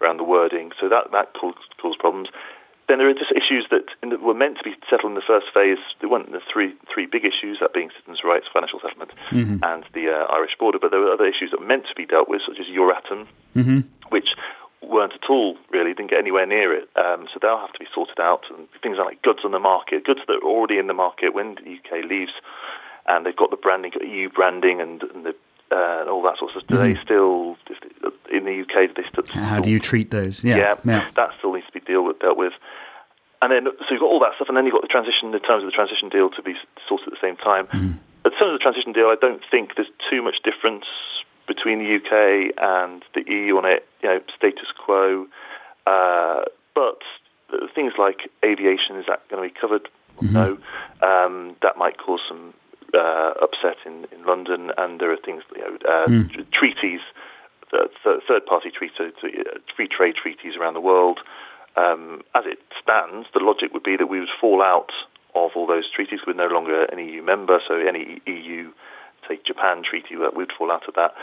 around 0.00 0.18
the 0.18 0.24
wording. 0.24 0.72
So 0.80 0.88
that, 0.88 1.12
that 1.12 1.32
cause, 1.34 1.56
cause 1.80 1.96
problems. 1.98 2.28
Then 2.90 2.98
there 2.98 3.08
are 3.08 3.14
just 3.14 3.30
issues 3.30 3.70
that 3.70 3.86
were 4.18 4.34
meant 4.34 4.58
to 4.58 4.64
be 4.64 4.74
settled 4.90 5.12
in 5.12 5.14
the 5.14 5.22
first 5.22 5.46
phase. 5.54 5.78
There 6.00 6.10
weren't 6.10 6.32
the 6.32 6.42
three 6.42 6.74
three 6.92 7.06
big 7.06 7.22
issues, 7.22 7.62
that 7.62 7.72
being 7.72 7.90
citizens' 7.94 8.26
rights, 8.26 8.50
financial 8.52 8.80
settlement, 8.82 9.12
mm-hmm. 9.30 9.62
and 9.62 9.86
the 9.94 10.10
uh, 10.10 10.26
Irish 10.26 10.58
border. 10.58 10.82
But 10.82 10.90
there 10.90 10.98
were 10.98 11.14
other 11.14 11.30
issues 11.30 11.52
that 11.52 11.60
were 11.60 11.70
meant 11.70 11.86
to 11.86 11.94
be 11.94 12.04
dealt 12.04 12.28
with, 12.28 12.42
such 12.42 12.58
as 12.58 12.66
Euratom, 12.66 13.30
mm-hmm. 13.54 13.86
Weren't 14.90 15.12
at 15.14 15.30
all 15.30 15.56
really, 15.70 15.94
didn't 15.94 16.10
get 16.10 16.18
anywhere 16.18 16.46
near 16.46 16.74
it. 16.74 16.88
Um, 16.96 17.28
so 17.32 17.38
they'll 17.40 17.58
have 17.58 17.72
to 17.72 17.78
be 17.78 17.86
sorted 17.94 18.20
out. 18.20 18.44
And 18.50 18.68
things 18.82 18.98
like 18.98 19.22
goods 19.22 19.40
on 19.44 19.52
the 19.52 19.58
market, 19.58 20.04
goods 20.04 20.20
that 20.26 20.34
are 20.42 20.42
already 20.42 20.78
in 20.78 20.86
the 20.86 20.94
market 20.94 21.34
when 21.34 21.54
the 21.54 21.78
UK 21.78 22.04
leaves, 22.04 22.32
and 23.06 23.24
they've 23.24 23.36
got 23.36 23.50
the 23.50 23.56
branding, 23.56 23.92
got 23.92 24.06
EU 24.06 24.28
branding, 24.28 24.80
and, 24.80 25.02
and 25.14 25.26
the 25.26 25.34
uh, 25.72 26.00
and 26.00 26.10
all 26.10 26.22
that 26.22 26.36
sort 26.36 26.50
of 26.50 26.62
stuff. 26.62 26.68
Do 26.68 26.74
mm-hmm. 26.82 26.94
they 26.94 27.04
still, 27.04 27.56
in 28.34 28.44
the 28.44 28.62
UK, 28.66 28.90
do 28.90 29.02
they 29.02 29.08
still? 29.08 29.24
How 29.42 29.60
do 29.60 29.70
you 29.70 29.78
treat 29.78 30.10
those? 30.10 30.42
Yeah, 30.42 30.56
yeah, 30.56 30.74
yeah, 30.84 31.10
that 31.14 31.30
still 31.38 31.52
needs 31.54 31.66
to 31.66 31.72
be 31.72 31.80
deal 31.80 32.04
with, 32.04 32.18
dealt 32.18 32.36
with. 32.36 32.52
And 33.42 33.52
then, 33.52 33.64
so 33.64 33.86
you've 33.90 34.00
got 34.00 34.10
all 34.10 34.20
that 34.20 34.34
stuff, 34.34 34.48
and 34.48 34.56
then 34.56 34.66
you've 34.66 34.74
got 34.74 34.82
the 34.82 34.90
transition, 34.90 35.30
the 35.30 35.38
terms 35.38 35.62
of 35.62 35.70
the 35.70 35.76
transition 35.76 36.08
deal 36.10 36.28
to 36.30 36.42
be 36.42 36.54
sorted 36.88 37.08
at 37.08 37.14
the 37.14 37.22
same 37.22 37.36
time. 37.36 37.68
Mm. 37.68 37.96
At 38.26 38.32
the 38.34 38.36
terms 38.36 38.52
of 38.52 38.58
the 38.58 38.64
transition 38.66 38.92
deal, 38.92 39.08
I 39.08 39.16
don't 39.16 39.40
think 39.50 39.76
there's 39.76 39.88
too 40.10 40.20
much 40.20 40.42
difference 40.44 40.84
between 41.60 41.78
the 41.78 41.96
UK 41.96 42.54
and 42.56 43.04
the 43.14 43.22
EU 43.30 43.56
on 43.56 43.64
it. 43.66 43.86
You 44.02 44.08
know, 44.08 44.20
status 44.36 44.72
quo. 44.84 45.26
Uh, 45.86 46.42
but 46.74 47.00
things 47.74 47.92
like 47.98 48.30
aviation 48.44 48.96
is 48.96 49.04
that 49.08 49.28
going 49.28 49.42
to 49.42 49.52
be 49.52 49.60
covered? 49.60 49.88
Mm-hmm. 50.22 50.32
No. 50.32 50.58
Um, 51.02 51.56
that 51.62 51.76
might 51.76 51.98
cause 51.98 52.20
some 52.28 52.54
uh, 52.94 53.32
upset 53.42 53.76
in, 53.84 54.06
in 54.12 54.24
London, 54.26 54.70
and 54.78 55.00
there 55.00 55.12
are 55.12 55.18
things, 55.24 55.42
you 55.54 55.62
know, 55.62 55.76
uh, 55.88 56.08
mm. 56.08 56.50
treaties, 56.52 57.00
third 57.70 58.46
party 58.46 58.70
treaties, 58.70 59.14
uh, 59.22 59.58
free 59.76 59.88
trade 59.88 60.14
treaties 60.20 60.54
around 60.58 60.74
the 60.74 60.80
world. 60.80 61.20
Um, 61.76 62.22
as 62.34 62.44
it 62.46 62.58
stands, 62.82 63.28
the 63.32 63.40
logic 63.40 63.72
would 63.72 63.84
be 63.84 63.96
that 63.96 64.08
we 64.08 64.18
would 64.18 64.34
fall 64.40 64.60
out 64.62 64.90
of 65.34 65.52
all 65.54 65.66
those 65.66 65.88
treaties. 65.94 66.20
We're 66.26 66.32
no 66.34 66.48
longer 66.48 66.84
an 66.84 66.98
EU 66.98 67.22
member, 67.22 67.60
so 67.66 67.74
any 67.76 68.20
EU, 68.26 68.72
say 69.28 69.38
Japan 69.46 69.82
treaty, 69.88 70.16
we'd 70.16 70.52
fall 70.58 70.72
out 70.72 70.88
of 70.88 70.94
that. 70.94 71.14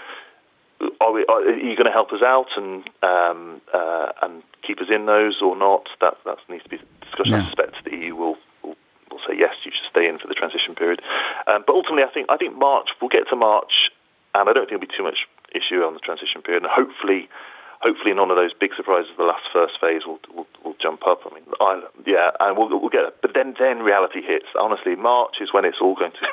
Are, 1.08 1.14
we, 1.14 1.24
are 1.30 1.56
you 1.56 1.76
going 1.80 1.88
to 1.88 1.96
help 1.96 2.12
us 2.12 2.22
out 2.22 2.52
and 2.58 2.84
um, 3.02 3.62
uh, 3.74 4.12
and 4.22 4.44
keep 4.66 4.82
us 4.82 4.92
in 4.92 5.06
those 5.06 5.40
or 5.42 5.56
not? 5.56 5.88
That 6.02 6.20
that 6.26 6.38
needs 6.50 6.64
to 6.64 6.70
be 6.70 6.78
discussed. 7.00 7.32
Yeah. 7.32 7.44
I 7.44 7.46
suspect 7.48 7.80
the 7.86 7.96
EU 7.96 8.16
will 8.16 8.36
will 8.64 9.24
say 9.24 9.40
yes, 9.40 9.56
you 9.64 9.72
should 9.72 9.90
stay 9.90 10.08
in 10.08 10.20
for 10.20 10.28
the 10.28 10.36
transition 10.36 10.76
period. 10.76 11.02
Um, 11.48 11.64
but 11.66 11.74
ultimately, 11.74 12.04
I 12.04 12.12
think 12.12 12.28
I 12.30 12.36
think 12.36 12.58
March. 12.60 12.92
We'll 13.00 13.10
get 13.10 13.24
to 13.30 13.36
March, 13.36 13.88
and 14.36 14.50
I 14.50 14.54
don't 14.54 14.68
think 14.68 14.76
there'll 14.76 14.92
be 14.92 14.98
too 14.98 15.08
much 15.08 15.24
issue 15.56 15.80
on 15.88 15.96
the 15.96 16.04
transition 16.04 16.44
period. 16.44 16.68
And 16.68 16.72
hopefully, 16.72 17.32
hopefully 17.80 18.14
none 18.14 18.30
of 18.30 18.38
those 18.38 18.52
big 18.52 18.76
surprises 18.76 19.12
of 19.12 19.18
the 19.18 19.30
last 19.32 19.48
first 19.54 19.80
phase 19.80 20.04
will 20.04 20.20
will, 20.36 20.48
will 20.64 20.76
jump 20.82 21.08
up. 21.08 21.24
I 21.24 21.32
mean, 21.34 21.48
I, 21.64 21.82
yeah, 22.06 22.36
and 22.40 22.58
we'll 22.60 22.68
we'll 22.68 22.94
get 22.94 23.08
it. 23.08 23.16
But 23.24 23.32
then 23.34 23.56
then 23.56 23.80
reality 23.80 24.22
hits. 24.22 24.52
Honestly, 24.60 24.96
March 24.96 25.40
is 25.40 25.56
when 25.56 25.66
it's 25.66 25.80
all 25.82 25.96
going 25.96 26.12
to. 26.12 26.28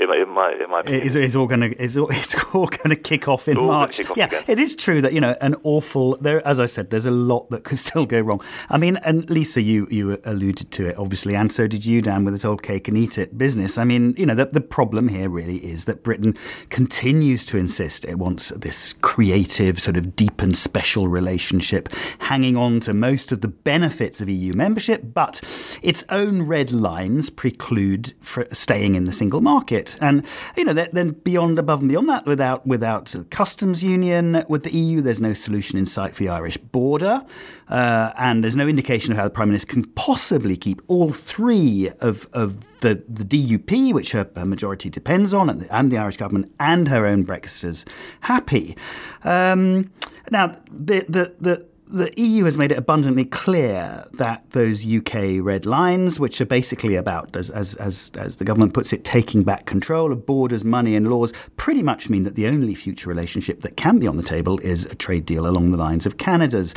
It, 0.00 0.08
it 0.10 0.28
might 0.28 0.60
it 0.60 0.68
might. 0.68 0.88
It's, 0.88 1.16
it's 1.16 1.34
all 1.34 1.48
going 1.48 1.60
to 1.60 1.82
it's 1.82 1.96
all, 1.96 2.08
it's 2.10 2.36
all 2.54 2.66
going 2.66 2.90
to 2.90 2.96
kick 2.96 3.26
off 3.26 3.48
in 3.48 3.56
March. 3.56 4.00
Off 4.08 4.16
yeah, 4.16 4.26
again. 4.26 4.44
it 4.46 4.58
is 4.60 4.76
true 4.76 5.02
that 5.02 5.12
you 5.12 5.20
know 5.20 5.34
an 5.40 5.56
awful 5.64 6.16
there. 6.18 6.46
As 6.46 6.60
I 6.60 6.66
said, 6.66 6.90
there's 6.90 7.06
a 7.06 7.10
lot 7.10 7.50
that 7.50 7.64
could 7.64 7.78
still 7.88 8.06
go 8.06 8.20
wrong. 8.20 8.40
I 8.70 8.78
mean, 8.78 8.98
and 8.98 9.28
Lisa, 9.28 9.60
you 9.60 9.88
you 9.90 10.20
alluded 10.24 10.70
to 10.72 10.86
it 10.86 10.96
obviously, 10.98 11.34
and 11.34 11.52
so 11.52 11.66
did 11.66 11.84
you, 11.84 12.00
Dan, 12.00 12.24
with 12.24 12.34
this 12.34 12.44
whole 12.44 12.56
cake 12.56 12.86
and 12.86 12.96
eat 12.96 13.18
it 13.18 13.36
business. 13.36 13.76
I 13.76 13.82
mean, 13.82 14.14
you 14.16 14.24
know, 14.24 14.36
the 14.36 14.46
the 14.46 14.60
problem 14.60 15.08
here 15.08 15.28
really 15.28 15.58
is 15.58 15.86
that 15.86 16.04
Britain 16.04 16.36
continues 16.68 17.44
to 17.46 17.56
insist 17.56 18.04
it 18.04 18.20
wants 18.20 18.50
this 18.50 18.92
creative, 19.00 19.80
sort 19.80 19.96
of 19.96 20.14
deep 20.14 20.40
and 20.40 20.56
special 20.56 21.08
relationship, 21.08 21.88
hanging 22.20 22.56
on 22.56 22.78
to 22.80 22.94
most 22.94 23.32
of 23.32 23.40
the 23.40 23.48
benefits 23.48 24.20
of 24.20 24.28
EU 24.28 24.52
membership, 24.52 25.02
but 25.12 25.40
its 25.82 26.04
own 26.08 26.42
red 26.42 26.70
lines 26.70 27.30
preclude 27.30 28.14
staying 28.52 28.94
in 28.94 29.02
the 29.02 29.12
single 29.12 29.40
market. 29.40 29.87
And 29.96 30.24
you 30.56 30.64
know, 30.64 30.72
then 30.72 31.10
beyond, 31.10 31.58
above 31.58 31.80
and 31.80 31.88
beyond 31.88 32.08
that, 32.08 32.26
without 32.26 32.66
without 32.66 33.14
customs 33.30 33.82
union 33.82 34.44
with 34.48 34.64
the 34.64 34.74
EU, 34.74 35.00
there's 35.00 35.20
no 35.20 35.34
solution 35.34 35.78
in 35.78 35.86
sight 35.86 36.14
for 36.14 36.22
the 36.22 36.28
Irish 36.28 36.56
border, 36.56 37.24
uh, 37.68 38.12
and 38.18 38.42
there's 38.42 38.56
no 38.56 38.68
indication 38.68 39.12
of 39.12 39.18
how 39.18 39.24
the 39.24 39.30
prime 39.30 39.48
minister 39.48 39.72
can 39.72 39.84
possibly 39.90 40.56
keep 40.56 40.82
all 40.88 41.12
three 41.12 41.90
of 42.00 42.28
of 42.32 42.58
the 42.80 43.02
the 43.08 43.24
DUP, 43.24 43.92
which 43.92 44.12
her, 44.12 44.28
her 44.36 44.46
majority 44.46 44.90
depends 44.90 45.34
on, 45.34 45.50
and 45.50 45.62
the, 45.62 45.76
and 45.76 45.90
the, 45.90 45.98
Irish 45.98 46.16
government 46.16 46.52
and 46.60 46.88
her 46.88 47.06
own 47.06 47.24
Brexiters 47.24 47.86
happy. 48.20 48.76
Um, 49.24 49.90
now, 50.30 50.54
the 50.70 51.04
the 51.08 51.34
the 51.40 51.66
the 51.90 52.12
EU 52.20 52.44
has 52.44 52.58
made 52.58 52.70
it 52.70 52.76
abundantly 52.76 53.24
clear 53.24 54.04
that 54.12 54.50
those 54.50 54.86
UK 54.86 55.40
red 55.40 55.64
lines, 55.64 56.20
which 56.20 56.40
are 56.40 56.46
basically 56.46 56.96
about, 56.96 57.34
as, 57.34 57.48
as, 57.50 57.74
as, 57.76 58.10
as, 58.14 58.36
the 58.36 58.44
government 58.44 58.74
puts 58.74 58.92
it, 58.92 59.04
taking 59.04 59.42
back 59.42 59.64
control 59.64 60.12
of 60.12 60.26
borders, 60.26 60.64
money, 60.64 60.94
and 60.94 61.08
laws, 61.08 61.32
pretty 61.56 61.82
much 61.82 62.10
mean 62.10 62.24
that 62.24 62.34
the 62.34 62.46
only 62.46 62.74
future 62.74 63.08
relationship 63.08 63.62
that 63.62 63.76
can 63.76 63.98
be 63.98 64.06
on 64.06 64.16
the 64.16 64.22
table 64.22 64.58
is 64.58 64.84
a 64.86 64.94
trade 64.94 65.24
deal 65.24 65.46
along 65.46 65.70
the 65.70 65.78
lines 65.78 66.04
of 66.04 66.18
Canada's. 66.18 66.74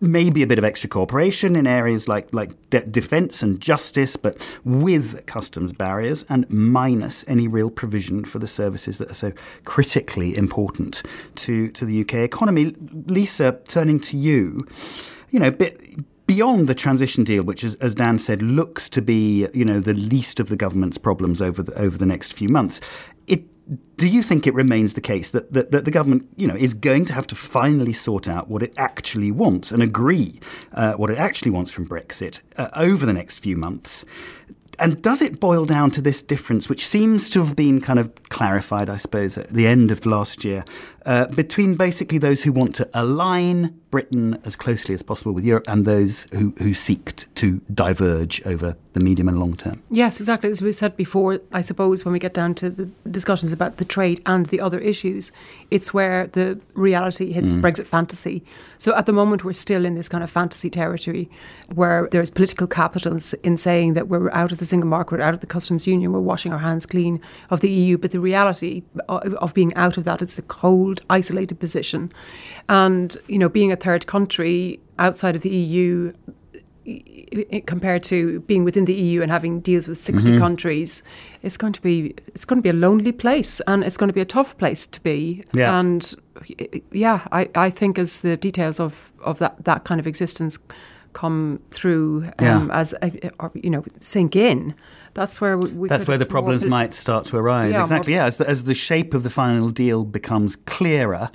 Maybe 0.00 0.42
a 0.42 0.46
bit 0.46 0.58
of 0.58 0.64
extra 0.64 0.88
cooperation 0.88 1.54
in 1.54 1.66
areas 1.66 2.08
like, 2.08 2.32
like 2.32 2.50
de- 2.70 2.84
defence 2.86 3.42
and 3.42 3.60
justice, 3.60 4.16
but 4.16 4.58
with 4.64 5.24
customs 5.26 5.72
barriers 5.72 6.24
and 6.28 6.48
minus 6.50 7.24
any 7.28 7.46
real 7.46 7.70
provision 7.70 8.24
for 8.24 8.40
the 8.40 8.48
services 8.48 8.98
that 8.98 9.10
are 9.10 9.14
so 9.14 9.32
critically 9.64 10.36
important 10.36 11.02
to, 11.36 11.70
to 11.70 11.84
the 11.84 12.00
UK 12.00 12.14
economy. 12.14 12.74
Lisa, 13.06 13.60
turning 13.68 14.00
to 14.00 14.16
you 14.16 14.47
you 15.30 15.38
know, 15.38 15.50
bit 15.50 16.26
beyond 16.26 16.68
the 16.68 16.74
transition 16.74 17.24
deal, 17.24 17.42
which, 17.42 17.64
is, 17.64 17.74
as 17.76 17.94
Dan 17.94 18.18
said, 18.18 18.42
looks 18.42 18.88
to 18.90 19.02
be 19.02 19.48
you 19.54 19.64
know 19.64 19.80
the 19.80 19.94
least 19.94 20.40
of 20.40 20.48
the 20.48 20.56
government's 20.56 20.98
problems 20.98 21.42
over 21.42 21.62
the, 21.62 21.74
over 21.80 21.96
the 21.96 22.06
next 22.06 22.32
few 22.34 22.48
months. 22.48 22.80
It 23.26 23.44
do 23.96 24.06
you 24.06 24.22
think 24.22 24.46
it 24.46 24.54
remains 24.54 24.94
the 24.94 25.00
case 25.00 25.30
that, 25.32 25.52
that, 25.52 25.72
that, 25.72 25.84
the 25.84 25.90
government, 25.90 26.26
you 26.36 26.46
know, 26.46 26.54
is 26.54 26.72
going 26.72 27.04
to 27.04 27.12
have 27.12 27.26
to 27.26 27.34
finally 27.34 27.92
sort 27.92 28.26
out 28.26 28.48
what 28.48 28.62
it 28.62 28.72
actually 28.78 29.30
wants 29.30 29.72
and 29.72 29.82
agree 29.82 30.40
uh, 30.72 30.94
what 30.94 31.10
it 31.10 31.18
actually 31.18 31.50
wants 31.50 31.70
from 31.70 31.86
Brexit 31.86 32.40
uh, 32.56 32.70
over 32.74 33.04
the 33.04 33.12
next 33.12 33.38
few 33.38 33.56
months? 33.56 34.06
And 34.78 35.02
does 35.02 35.20
it 35.20 35.40
boil 35.40 35.66
down 35.66 35.90
to 35.92 36.00
this 36.00 36.22
difference, 36.22 36.68
which 36.68 36.86
seems 36.86 37.28
to 37.30 37.44
have 37.44 37.56
been 37.56 37.80
kind 37.80 37.98
of 37.98 38.14
clarified, 38.28 38.88
I 38.88 38.96
suppose, 38.96 39.36
at 39.36 39.50
the 39.50 39.66
end 39.66 39.90
of 39.90 40.06
last 40.06 40.44
year, 40.44 40.64
uh, 41.08 41.26
between 41.28 41.74
basically 41.74 42.18
those 42.18 42.42
who 42.42 42.52
want 42.52 42.74
to 42.74 42.86
align 42.92 43.80
Britain 43.90 44.38
as 44.44 44.54
closely 44.54 44.94
as 44.94 45.02
possible 45.02 45.32
with 45.32 45.42
Europe 45.42 45.64
and 45.66 45.86
those 45.86 46.24
who, 46.34 46.52
who 46.58 46.74
seek 46.74 47.24
to 47.34 47.62
diverge 47.72 48.44
over 48.44 48.76
the 48.92 49.00
medium 49.00 49.28
and 49.28 49.38
long 49.38 49.54
term. 49.54 49.82
Yes, 49.90 50.20
exactly. 50.20 50.50
As 50.50 50.60
we 50.60 50.72
said 50.72 50.96
before, 50.96 51.40
I 51.52 51.62
suppose 51.62 52.04
when 52.04 52.12
we 52.12 52.18
get 52.18 52.34
down 52.34 52.54
to 52.56 52.68
the 52.68 52.86
discussions 53.10 53.52
about 53.52 53.78
the 53.78 53.84
trade 53.84 54.20
and 54.26 54.46
the 54.46 54.60
other 54.60 54.78
issues, 54.78 55.32
it's 55.70 55.94
where 55.94 56.26
the 56.26 56.60
reality 56.74 57.32
hits 57.32 57.54
mm. 57.54 57.62
Brexit 57.62 57.86
fantasy. 57.86 58.44
So 58.76 58.94
at 58.94 59.06
the 59.06 59.12
moment, 59.12 59.44
we're 59.44 59.52
still 59.54 59.84
in 59.86 59.94
this 59.94 60.08
kind 60.08 60.22
of 60.22 60.30
fantasy 60.30 60.68
territory 60.68 61.30
where 61.74 62.08
there's 62.10 62.30
political 62.30 62.66
capital 62.66 63.18
in 63.42 63.56
saying 63.56 63.94
that 63.94 64.08
we're 64.08 64.30
out 64.32 64.52
of 64.52 64.58
the 64.58 64.64
single 64.64 64.88
market, 64.88 65.18
we're 65.18 65.24
out 65.24 65.34
of 65.34 65.40
the 65.40 65.46
customs 65.46 65.86
union, 65.86 66.12
we're 66.12 66.20
washing 66.20 66.52
our 66.52 66.58
hands 66.58 66.84
clean 66.84 67.20
of 67.50 67.60
the 67.60 67.70
EU. 67.70 67.96
But 67.96 68.10
the 68.10 68.20
reality 68.20 68.82
of 69.08 69.54
being 69.54 69.72
out 69.74 69.96
of 69.96 70.04
that 70.04 70.20
is 70.22 70.34
the 70.34 70.42
cold, 70.42 70.97
isolated 71.10 71.60
position. 71.60 72.12
And, 72.68 73.16
you 73.28 73.38
know, 73.38 73.48
being 73.48 73.72
a 73.72 73.76
third 73.76 74.06
country 74.06 74.80
outside 74.98 75.36
of 75.36 75.42
the 75.42 75.50
EU 75.50 76.12
compared 77.66 78.02
to 78.02 78.40
being 78.40 78.64
within 78.64 78.86
the 78.86 78.94
EU 78.94 79.20
and 79.20 79.30
having 79.30 79.60
deals 79.60 79.86
with 79.86 80.00
60 80.00 80.30
mm-hmm. 80.30 80.38
countries, 80.38 81.02
it's 81.42 81.56
going 81.56 81.72
to 81.72 81.82
be 81.82 82.14
it's 82.28 82.44
going 82.44 82.58
to 82.58 82.62
be 82.62 82.70
a 82.70 82.80
lonely 82.80 83.12
place 83.12 83.60
and 83.66 83.84
it's 83.84 83.96
going 83.96 84.08
to 84.08 84.14
be 84.14 84.20
a 84.20 84.26
tough 84.26 84.56
place 84.58 84.86
to 84.86 85.00
be. 85.02 85.44
Yeah. 85.52 85.78
And 85.78 86.14
yeah, 86.92 87.26
I, 87.30 87.48
I 87.54 87.70
think 87.70 87.98
as 87.98 88.20
the 88.20 88.36
details 88.36 88.80
of, 88.80 89.12
of 89.22 89.38
that, 89.38 89.64
that 89.64 89.84
kind 89.84 90.00
of 90.00 90.06
existence 90.06 90.58
come 91.12 91.60
through 91.70 92.24
um, 92.38 92.68
yeah. 92.68 92.68
as 92.72 92.94
uh, 93.02 93.10
or, 93.40 93.50
you 93.54 93.70
know 93.70 93.84
sink 94.00 94.36
in 94.36 94.74
that's 95.14 95.40
where 95.40 95.58
we, 95.58 95.88
that's 95.88 96.06
where 96.06 96.18
the 96.18 96.26
problems 96.26 96.64
might 96.64 96.94
start 96.94 97.24
to 97.24 97.36
arise 97.36 97.72
yeah, 97.72 97.82
exactly 97.82 98.14
yeah 98.14 98.26
as 98.26 98.36
the, 98.36 98.48
as 98.48 98.64
the 98.64 98.74
shape 98.74 99.14
of 99.14 99.22
the 99.22 99.30
final 99.30 99.70
deal 99.70 100.04
becomes 100.04 100.56
clearer 100.56 101.30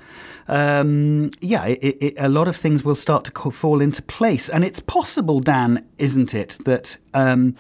um, 0.48 1.32
yeah, 1.40 1.66
it, 1.66 1.98
it, 2.02 2.14
a 2.18 2.28
lot 2.28 2.48
of 2.48 2.56
things 2.58 2.84
will 2.84 2.96
start 2.96 3.24
to 3.26 3.52
fall 3.52 3.82
into 3.82 4.02
place. 4.02 4.50
And 4.50 4.64
it's 4.66 4.82
possible, 4.82 5.40
Dan, 5.40 5.86
isn't 5.98 6.34
it, 6.34 6.58
that. 6.66 6.98
Um, 7.14 7.56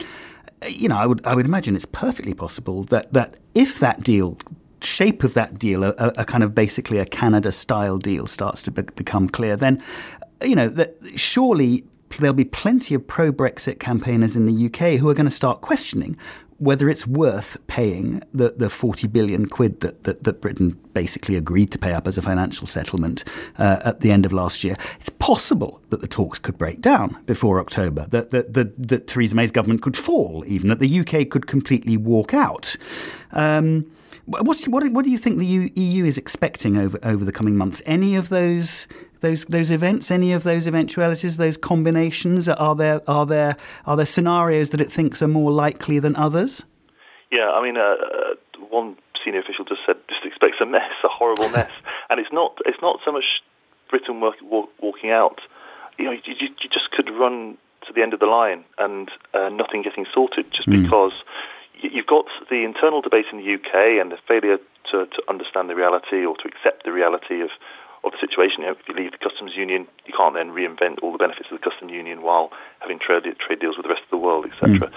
you 0.70 0.88
know, 0.88 0.98
I 0.98 1.06
would 1.06 1.26
I 1.26 1.36
would 1.36 1.46
imagine 1.46 1.76
it's 1.76 1.86
perfectly 1.86 2.34
possible 2.34 2.86
that, 2.86 3.12
that 3.12 3.36
if 3.54 3.80
that 3.80 4.02
deal 4.02 4.38
shape 4.82 5.24
of 5.24 5.34
that 5.34 5.58
deal, 5.60 5.84
a, 5.84 5.94
a 5.98 6.26
kind 6.26 6.44
of 6.44 6.54
basically 6.54 7.00
a 7.00 7.06
Canada 7.06 7.52
style 7.52 7.98
deal, 7.98 8.28
starts 8.28 8.64
to 8.64 8.72
be, 8.72 8.82
become 8.82 9.28
clear, 9.28 9.56
then 9.56 9.82
you 10.42 10.56
know 10.56 10.70
that 10.70 10.96
surely 11.16 11.84
there'll 12.18 12.34
be 12.34 12.46
plenty 12.46 12.96
of 12.96 13.06
pro 13.08 13.32
Brexit 13.32 13.80
campaigners 13.80 14.36
in 14.36 14.46
the 14.46 14.66
UK 14.66 15.00
who 15.00 15.10
are 15.10 15.14
going 15.14 15.26
to 15.26 15.32
start 15.32 15.62
questioning 15.62 16.18
whether 16.64 16.90
it's 16.90 17.06
worth 17.06 17.58
paying 17.68 18.22
the, 18.34 18.54
the 18.56 18.70
40 18.70 19.08
billion 19.08 19.48
quid 19.48 19.82
that, 19.82 20.04
that, 20.04 20.24
that 20.24 20.40
Britain 20.40 20.80
basically 20.94 21.36
agreed 21.36 21.72
to 21.72 21.78
pay 21.78 21.94
up 21.94 22.08
as 22.08 22.18
a 22.18 22.22
financial 22.22 22.66
settlement 22.66 23.26
uh, 23.58 23.82
at 23.84 24.00
the 24.00 24.12
end 24.12 24.26
of 24.26 24.32
last 24.32 24.64
year. 24.64 24.78
It's 25.00 25.10
possible 25.10 25.82
that 25.90 26.00
the 26.00 26.08
talks 26.08 26.40
could 26.40 26.58
break 26.58 26.80
down 26.80 27.22
before 27.26 27.60
October, 27.60 28.08
that, 28.12 28.32
that, 28.32 28.54
that, 28.54 28.88
that 28.88 29.08
Theresa 29.08 29.36
May's 29.36 29.52
government 29.52 29.82
could 29.82 29.98
fall, 29.98 30.44
even 30.48 30.70
that 30.70 30.80
the 30.80 31.00
UK 31.02 31.30
could 31.30 31.48
completely 31.48 31.98
walk 31.98 32.34
out. 32.34 32.78
Um, 33.32 33.92
what, 34.26 34.64
what 34.68 35.04
do 35.04 35.12
you 35.12 35.18
think 35.18 35.40
the 35.40 35.72
EU 35.76 36.06
is 36.06 36.18
expecting 36.18 36.78
over, 36.78 36.98
over 37.04 37.26
the 37.26 37.34
coming 37.34 37.58
months? 37.58 37.82
Any 37.86 38.16
of 38.16 38.30
those 38.30 38.88
those 39.24 39.46
those 39.46 39.72
events, 39.72 40.12
any 40.12 40.32
of 40.34 40.44
those 40.44 40.68
eventualities, 40.68 41.38
those 41.38 41.58
combinations? 41.58 42.48
Are 42.48 42.76
there 42.76 43.02
are 43.08 43.26
there 43.26 43.58
are 43.88 43.98
there 43.98 44.06
scenarios 44.06 44.70
that 44.70 44.82
it 44.82 44.92
thinks 44.92 45.24
are 45.24 45.28
more 45.28 45.52
likely 45.52 45.98
than 45.98 46.16
others? 46.16 46.64
Yeah, 47.32 47.50
I 47.50 47.64
mean, 47.64 47.78
uh, 47.78 47.82
uh 47.82 48.36
one 48.70 48.96
senior 49.26 49.40
official 49.40 49.66
just 49.66 49.82
said 49.88 49.96
just 50.08 50.26
expects 50.26 50.58
a 50.62 50.66
mess, 50.68 50.94
a 51.04 51.08
horrible 51.08 51.50
mess, 51.58 51.72
and 52.12 52.20
it's 52.20 52.32
not 52.32 52.60
it's 52.68 52.82
not 52.84 53.00
so 53.04 53.12
much 53.12 53.42
Britain 53.90 54.22
work, 54.22 54.36
walk, 54.44 54.70
walking 54.80 55.10
out. 55.10 55.40
You 55.98 56.06
know, 56.06 56.12
you, 56.12 56.34
you, 56.40 56.50
just 56.70 56.92
could 56.92 57.10
run 57.10 57.58
to 57.88 57.94
the 57.94 58.02
end 58.02 58.14
of 58.14 58.20
the 58.20 58.26
line 58.26 58.66
and 58.80 59.10
uh, 59.34 59.50
nothing 59.50 59.84
getting 59.84 60.06
sorted 60.14 60.46
just 60.52 60.68
mm. 60.68 60.82
because 60.82 61.14
you've 61.82 62.08
got 62.08 62.26
the 62.50 62.64
internal 62.64 63.02
debate 63.02 63.26
in 63.32 63.38
the 63.38 63.54
UK 63.54 64.02
and 64.02 64.12
the 64.12 64.18
failure 64.28 64.58
to, 64.92 65.06
to 65.06 65.22
understand 65.30 65.70
the 65.70 65.76
reality 65.76 66.26
or 66.26 66.36
to 66.38 66.48
accept 66.48 66.86
the 66.86 66.92
reality 66.92 67.42
of 67.42 67.50
of 68.04 68.12
the 68.12 68.20
situation. 68.20 68.64
You 68.64 68.72
know, 68.72 68.76
if 68.76 68.88
you 68.88 68.96
leave 68.96 69.12
the 69.12 69.22
customs 69.24 69.56
union, 69.56 69.88
you 70.06 70.14
can't 70.16 70.36
then 70.36 70.52
reinvent 70.52 71.00
all 71.02 71.12
the 71.12 71.18
benefits 71.18 71.48
of 71.52 71.60
the 71.60 71.64
customs 71.64 71.92
union 71.92 72.22
while 72.22 72.52
having 72.80 73.00
trade, 73.00 73.24
trade 73.40 73.60
deals 73.60 73.78
with 73.78 73.88
the 73.88 73.94
rest 73.94 74.04
of 74.04 74.12
the 74.12 74.20
world, 74.20 74.46
etc. 74.46 74.88
Mm. 74.88 74.94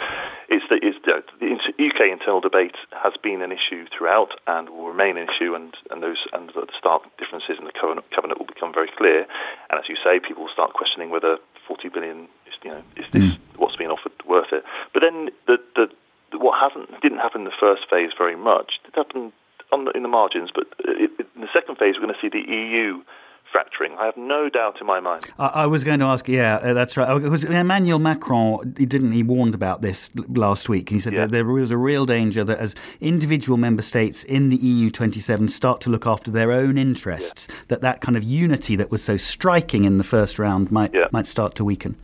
It's 0.49 0.67
the, 0.71 0.79
it's 0.83 0.99
the, 1.07 1.23
the, 1.39 1.55
UK 1.55 2.11
internal 2.11 2.41
debate 2.41 2.75
has 2.93 3.15
been 3.23 3.43
an 3.43 3.53
issue 3.53 3.87
throughout 3.91 4.35
and 4.47 4.71
will 4.71 4.89
remain 4.89 5.17
an 5.17 5.29
issue, 5.31 5.55
and, 5.55 5.75
and 5.91 6.03
those 6.03 6.27
and 6.33 6.51
the 6.51 6.67
stark 6.79 7.03
differences 7.19 7.59
in 7.59 7.65
the 7.65 7.75
covenant, 7.75 8.07
covenant 8.11 8.39
will 8.39 8.47
become 8.51 8.73
very 8.73 8.91
clear. 8.97 9.27
And 9.71 9.79
as 9.79 9.89
you 9.89 9.97
say, 10.03 10.19
people 10.19 10.45
will 10.45 10.55
start 10.55 10.75
questioning 10.75 11.11
whether 11.11 11.39
40 11.67 11.89
billion 11.89 12.29
is 12.47 12.55
you 12.63 12.71
know 12.71 12.83
is 12.97 13.07
this 13.13 13.23
mm. 13.23 13.39
what's 13.57 13.77
being 13.77 13.91
offered 13.91 14.15
worth 14.27 14.53
it? 14.53 14.65
But 14.93 15.03
then 15.03 15.31
the, 15.47 15.59
the 15.75 15.91
what 16.39 16.59
hasn't 16.59 16.91
didn't 17.03 17.19
happen 17.19 17.43
in 17.43 17.45
the 17.47 17.59
first 17.59 17.89
phase 17.89 18.11
very 18.17 18.37
much. 18.37 18.79
It 18.87 18.95
happened 18.95 19.33
the, 19.71 19.91
in 19.95 20.03
the 20.03 20.09
margins, 20.09 20.51
but 20.55 20.67
it, 20.81 21.11
it, 21.19 21.27
in 21.35 21.43
the 21.43 21.49
second 21.53 21.77
phase, 21.77 21.95
we're 21.97 22.07
going 22.07 22.15
to 22.15 22.21
see 22.21 22.29
the 22.29 22.51
EU 22.51 23.03
fracturing. 23.51 23.97
I 23.99 24.07
have 24.07 24.17
no 24.17 24.49
doubt 24.49 24.81
in 24.81 24.87
my 24.87 25.01
mind. 25.01 25.25
I, 25.39 25.47
I 25.47 25.67
was 25.67 25.85
going 25.85 26.01
to 26.01 26.07
ask, 26.07 26.29
yeah, 26.29 26.57
uh, 26.57 26.75
that's 26.75 26.97
right. 26.97 27.21
Because 27.21 27.45
Emmanuel 27.45 27.99
Macron, 27.99 28.75
he 28.77 28.87
didn't 28.87 29.13
he 29.13 29.23
warned 29.23 29.55
about 29.55 29.83
this 29.83 30.11
last 30.29 30.69
week. 30.69 30.91
He 30.91 31.01
said 31.01 31.15
yeah. 31.15 31.21
that 31.21 31.31
there 31.31 31.45
was 31.45 31.71
a 31.71 31.77
real 31.77 32.07
danger 32.07 32.45
that 32.45 32.59
as 32.59 32.75
individual 33.01 33.57
member 33.57 33.83
states 33.83 34.25
in 34.25 34.51
the 34.51 34.57
EU 34.57 34.91
27 34.91 35.49
start 35.49 35.81
to 35.83 35.91
look 35.91 36.07
after 36.07 36.31
their 36.31 36.53
own 36.53 36.77
interests, 36.77 37.47
yeah. 37.49 37.57
that 37.69 37.81
that 37.81 38.01
kind 38.01 38.17
of 38.17 38.23
unity 38.25 38.77
that 38.77 38.91
was 38.91 39.03
so 39.03 39.17
striking 39.17 39.85
in 39.85 39.99
the 39.99 40.05
first 40.05 40.39
round 40.39 40.71
might 40.71 40.95
yeah. 40.95 41.07
might 41.13 41.27
start 41.27 41.55
to 41.55 41.65
weaken. 41.65 41.97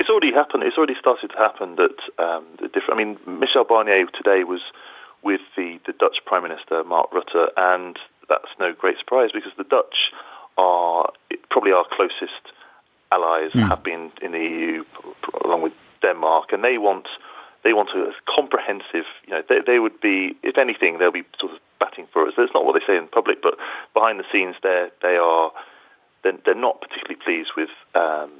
It's 0.00 0.10
already 0.10 0.32
happened. 0.32 0.62
It's 0.64 0.76
already 0.76 0.96
started 0.98 1.28
to 1.28 1.36
happen. 1.36 1.76
That 1.76 2.22
um, 2.22 2.44
the 2.60 2.68
different. 2.68 2.92
I 2.92 3.04
mean, 3.04 3.18
Michel 3.40 3.64
Barnier 3.64 4.06
today 4.12 4.44
was 4.44 4.60
with 5.22 5.40
the, 5.56 5.78
the 5.86 5.92
Dutch 5.92 6.18
Prime 6.24 6.42
Minister, 6.42 6.84
Mark 6.84 7.10
Rutte, 7.10 7.48
and 7.56 7.98
that's 8.28 8.48
no 8.60 8.72
great 8.72 8.98
surprise 8.98 9.30
because 9.32 9.52
the 9.56 9.64
Dutch 9.64 10.12
are 10.56 11.10
probably 11.50 11.72
our 11.72 11.84
closest 11.90 12.52
allies, 13.10 13.52
mm. 13.52 13.66
have 13.68 13.82
been 13.82 14.12
in 14.22 14.32
the 14.32 14.38
EU 14.38 14.84
along 15.44 15.62
with 15.62 15.72
Denmark, 16.02 16.52
and 16.52 16.62
they 16.62 16.78
want 16.78 17.06
they 17.64 17.72
want 17.72 17.90
a 17.90 18.12
comprehensive. 18.28 19.06
You 19.26 19.34
know, 19.34 19.42
they, 19.48 19.58
they 19.66 19.78
would 19.78 20.00
be, 20.00 20.36
if 20.42 20.58
anything, 20.58 20.98
they'll 20.98 21.10
be 21.10 21.24
sort 21.40 21.52
of 21.52 21.58
batting 21.80 22.06
for 22.12 22.26
us. 22.26 22.34
That's 22.36 22.52
not 22.54 22.64
what 22.64 22.78
they 22.78 22.86
say 22.86 22.96
in 22.96 23.08
public, 23.08 23.42
but 23.42 23.54
behind 23.94 24.20
the 24.20 24.24
scenes, 24.32 24.56
they 24.62 24.88
they 25.02 25.16
are 25.16 25.50
they're, 26.22 26.38
they're 26.44 26.54
not 26.54 26.80
particularly 26.80 27.18
pleased 27.24 27.50
with 27.56 27.70
um, 27.94 28.30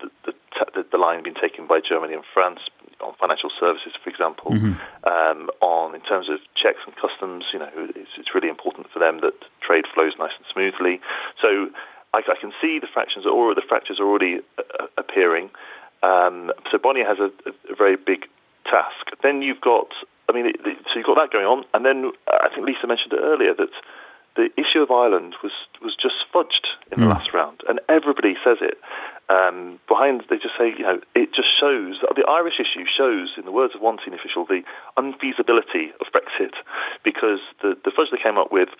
the, 0.00 0.32
the, 0.74 0.86
the 0.90 0.98
line 0.98 1.22
being 1.22 1.36
taken 1.40 1.66
by 1.66 1.80
Germany 1.80 2.14
and 2.14 2.24
France 2.34 2.60
on 3.00 3.14
financial 3.20 3.50
services, 3.58 3.92
for 4.02 4.10
example, 4.10 4.52
mm-hmm. 4.52 4.74
um, 5.06 5.50
on 5.60 5.94
in 5.94 6.00
terms 6.02 6.28
of 6.28 6.38
checks 6.54 6.80
and 6.86 6.94
customs. 6.96 7.44
You 7.52 7.60
know, 7.60 7.70
it's, 7.94 8.10
it's, 8.18 8.34
really 8.34 8.48
important 8.48 8.90
for 8.92 8.98
them 8.98 9.20
that 9.20 9.34
trade 9.60 9.84
flows 9.94 10.12
nice 10.18 10.32
and 10.36 10.46
smoothly. 10.52 11.00
So 11.40 11.70
I, 12.14 12.18
I 12.18 12.36
can 12.40 12.52
see 12.60 12.78
the 12.78 12.88
fractions 12.92 13.26
or 13.26 13.54
the 13.54 13.62
fractures 13.66 14.00
are 14.00 14.06
already 14.06 14.40
uh, 14.58 14.86
appearing. 14.96 15.50
Um, 16.02 16.52
so 16.70 16.78
Barnier 16.78 17.06
has 17.06 17.18
a, 17.18 17.30
a, 17.48 17.74
very 17.74 17.96
big 17.96 18.26
task. 18.64 19.10
Then 19.22 19.42
you've 19.42 19.60
got, 19.60 19.88
I 20.28 20.32
mean, 20.32 20.46
it, 20.46 20.56
it, 20.64 20.78
so 20.86 20.96
you've 20.96 21.06
got 21.06 21.16
that 21.16 21.32
going 21.32 21.46
on, 21.46 21.64
and 21.74 21.84
then 21.84 22.12
uh, 22.26 22.38
I 22.42 22.54
think 22.54 22.66
Lisa 22.66 22.86
mentioned 22.86 23.12
it 23.12 23.20
earlier 23.20 23.54
that 23.54 23.74
the 24.36 24.48
issue 24.56 24.80
of 24.80 24.90
Ireland 24.90 25.34
was 25.42 25.52
was 25.82 25.96
just 26.00 26.24
fudged 26.32 26.70
in 26.92 26.98
mm. 26.98 27.02
the 27.02 27.08
last 27.08 27.34
round, 27.34 27.60
and 27.68 27.80
everybody 27.88 28.34
says 28.44 28.58
it. 28.60 28.78
Um, 29.28 29.78
behind, 29.86 30.24
they 30.30 30.36
just 30.36 30.56
say, 30.56 30.72
you 30.72 30.84
know, 30.84 31.00
it 31.14 31.36
just 31.36 31.52
shows 31.60 32.00
the 32.00 32.24
Irish 32.24 32.56
issue 32.56 32.88
shows, 32.88 33.36
in 33.36 33.44
the 33.44 33.52
words 33.52 33.74
of 33.74 33.82
one 33.82 33.98
senior 34.02 34.18
official, 34.18 34.46
the 34.46 34.62
unfeasibility 34.96 35.92
of 36.00 36.08
Brexit, 36.08 36.56
because 37.04 37.40
the 37.60 37.76
the 37.84 37.92
fudge 37.94 38.08
they 38.10 38.16
came 38.16 38.38
up 38.38 38.50
with, 38.50 38.70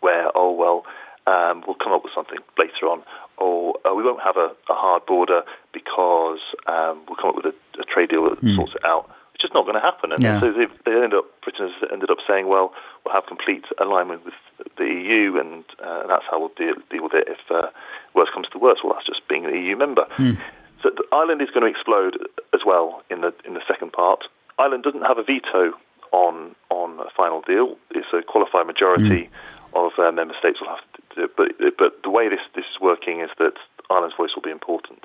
where 0.00 0.28
oh 0.36 0.52
well, 0.52 0.84
um, 1.26 1.62
we'll 1.66 1.76
come 1.76 1.92
up 1.92 2.04
with 2.04 2.12
something 2.14 2.38
later 2.58 2.86
on, 2.86 3.02
or 3.38 3.74
uh, 3.86 3.94
we 3.94 4.02
won't 4.02 4.22
have 4.22 4.36
a, 4.36 4.50
a, 4.70 4.74
hard 4.74 5.06
border 5.06 5.42
because 5.72 6.40
um, 6.66 7.02
we'll 7.06 7.16
come 7.16 7.30
up 7.30 7.36
with 7.36 7.46
a, 7.46 7.54
a 7.80 7.84
trade 7.84 8.10
deal 8.10 8.28
that 8.28 8.42
mm. 8.42 8.56
sorts 8.56 8.74
it 8.74 8.84
out 8.84 9.08
It's 9.34 9.42
just 9.42 9.54
not 9.54 9.64
going 9.64 9.74
to 9.74 9.80
happen. 9.80 10.12
And 10.12 10.22
yeah. 10.22 10.40
so 10.40 10.52
they, 10.52 10.66
they 10.84 10.92
ended 10.92 11.14
up, 11.14 11.26
Britain 11.42 11.70
ended 11.92 12.10
up 12.10 12.18
saying, 12.26 12.48
well, 12.48 12.72
we'll 13.04 13.14
have 13.14 13.26
complete 13.26 13.64
alignment 13.80 14.24
with 14.24 14.34
the 14.82 14.90
EU, 14.90 15.38
and, 15.38 15.64
uh, 15.78 16.06
that's 16.06 16.24
how 16.30 16.38
we'll 16.38 16.54
deal, 16.56 16.74
deal 16.90 17.04
with 17.04 17.14
it 17.14 17.28
if 17.28 17.38
uh, 17.50 17.70
worse 18.14 18.28
comes 18.34 18.48
to 18.52 18.58
worse. 18.58 18.78
Well, 18.82 18.94
that's 18.94 19.06
just 19.06 19.26
being 19.28 19.46
an 19.46 19.54
EU 19.54 19.76
member. 19.76 20.06
Mm. 20.18 20.38
So 20.82 20.90
Ireland 21.12 21.40
is 21.40 21.50
going 21.54 21.62
to 21.62 21.70
explode 21.70 22.18
as 22.52 22.60
well 22.66 23.02
in 23.10 23.20
the 23.20 23.32
in 23.46 23.54
the 23.54 23.62
second 23.66 23.92
part. 23.92 24.24
Ireland 24.58 24.82
doesn't 24.82 25.06
have 25.06 25.18
a 25.18 25.22
veto 25.22 25.78
on 26.10 26.54
on 26.70 26.98
a 27.00 27.10
final 27.16 27.40
deal. 27.40 27.76
It's 27.90 28.10
a 28.12 28.22
qualified 28.22 28.66
majority 28.66 29.30
mm. 29.30 29.78
of 29.78 29.92
uh, 29.98 30.10
member 30.10 30.34
states 30.38 30.60
will 30.60 30.74
have 30.74 30.84
to 30.98 31.00
do 31.14 31.24
it. 31.24 31.36
But 31.36 31.48
but 31.78 32.02
the 32.02 32.10
way 32.10 32.28
this 32.28 32.42
this 32.54 32.66
is 32.66 32.80
working 32.80 33.20
is 33.20 33.30
that 33.38 33.54
Ireland's 33.90 34.16
voice 34.16 34.34
will 34.34 34.42
be 34.42 34.50
important. 34.50 35.04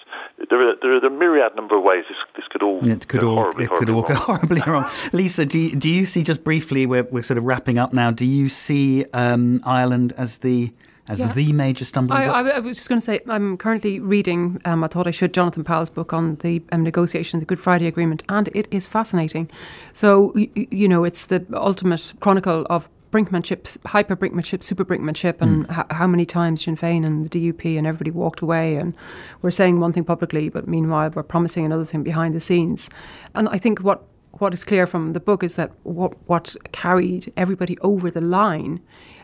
There 0.49 0.61
are, 0.63 0.75
there 0.81 0.95
are 0.95 1.05
a 1.05 1.11
myriad 1.11 1.55
number 1.55 1.77
of 1.77 1.83
ways 1.83 2.05
this, 2.07 2.17
this 2.35 2.46
could 2.57 2.65
all 2.65 2.89
it 2.89 3.07
could 3.07 3.23
all 3.23 3.35
horribly, 3.35 3.65
it 3.65 3.71
could 3.71 3.89
all 3.89 4.01
go 4.01 4.15
horribly 4.15 4.61
wrong. 4.65 4.89
Lisa, 5.13 5.45
do 5.45 5.59
you, 5.59 5.75
do 5.75 5.89
you 5.89 6.05
see 6.05 6.23
just 6.23 6.43
briefly? 6.43 6.85
We're 6.85 7.03
we're 7.03 7.23
sort 7.23 7.37
of 7.37 7.43
wrapping 7.43 7.77
up 7.77 7.93
now. 7.93 8.11
Do 8.11 8.25
you 8.25 8.49
see 8.49 9.05
um, 9.13 9.61
Ireland 9.63 10.13
as 10.17 10.39
the 10.39 10.71
as 11.09 11.19
yeah. 11.19 11.31
the 11.33 11.53
major 11.53 11.85
stumbling 11.85 12.21
block? 12.21 12.45
I, 12.45 12.49
I, 12.51 12.59
was 12.59 12.77
just 12.77 12.89
going 12.89 12.99
to 12.99 13.05
say, 13.05 13.19
I'm 13.27 13.57
currently 13.57 13.99
reading, 13.99 14.61
um, 14.65 14.83
I 14.83 14.87
thought 14.87 15.07
I 15.07 15.11
should, 15.11 15.33
Jonathan 15.33 15.63
Powell's 15.63 15.89
book 15.89 16.13
on 16.13 16.35
the 16.37 16.61
um, 16.71 16.83
negotiation 16.83 17.37
of 17.37 17.41
the 17.41 17.45
Good 17.45 17.59
Friday 17.59 17.87
Agreement, 17.87 18.23
and 18.29 18.49
it 18.53 18.67
is 18.71 18.85
fascinating. 18.85 19.49
So, 19.93 20.33
you, 20.35 20.49
you 20.55 20.87
know, 20.87 21.03
it's 21.03 21.25
the 21.25 21.45
ultimate 21.53 22.13
chronicle 22.19 22.65
of 22.69 22.89
brinkmanship, 23.11 23.77
hyper 23.85 24.15
brinkmanship, 24.15 24.63
super 24.63 24.83
brinkmanship, 24.83 25.41
and 25.41 25.67
mm. 25.67 25.79
h- 25.79 25.85
how 25.91 26.07
many 26.07 26.25
times 26.25 26.63
Sinn 26.63 26.75
Féin 26.75 27.05
and 27.05 27.29
the 27.29 27.51
DUP 27.51 27.77
and 27.77 27.87
everybody 27.87 28.11
walked 28.11 28.41
away 28.41 28.75
and 28.75 28.93
we're 29.41 29.51
saying 29.51 29.79
one 29.79 29.93
thing 29.93 30.03
publicly, 30.03 30.49
but 30.49 30.67
meanwhile 30.67 31.09
we're 31.13 31.23
promising 31.23 31.65
another 31.65 31.85
thing 31.85 32.03
behind 32.03 32.35
the 32.35 32.39
scenes. 32.39 32.89
And 33.33 33.47
I 33.49 33.57
think 33.57 33.79
what 33.79 34.03
what 34.33 34.53
is 34.53 34.63
clear 34.63 34.85
from 34.85 35.13
the 35.13 35.19
book 35.19 35.43
is 35.43 35.55
that 35.55 35.71
what 35.83 36.13
what 36.27 36.55
carried 36.71 37.31
everybody 37.37 37.77
over 37.79 38.11
the 38.11 38.21
line. 38.21 38.81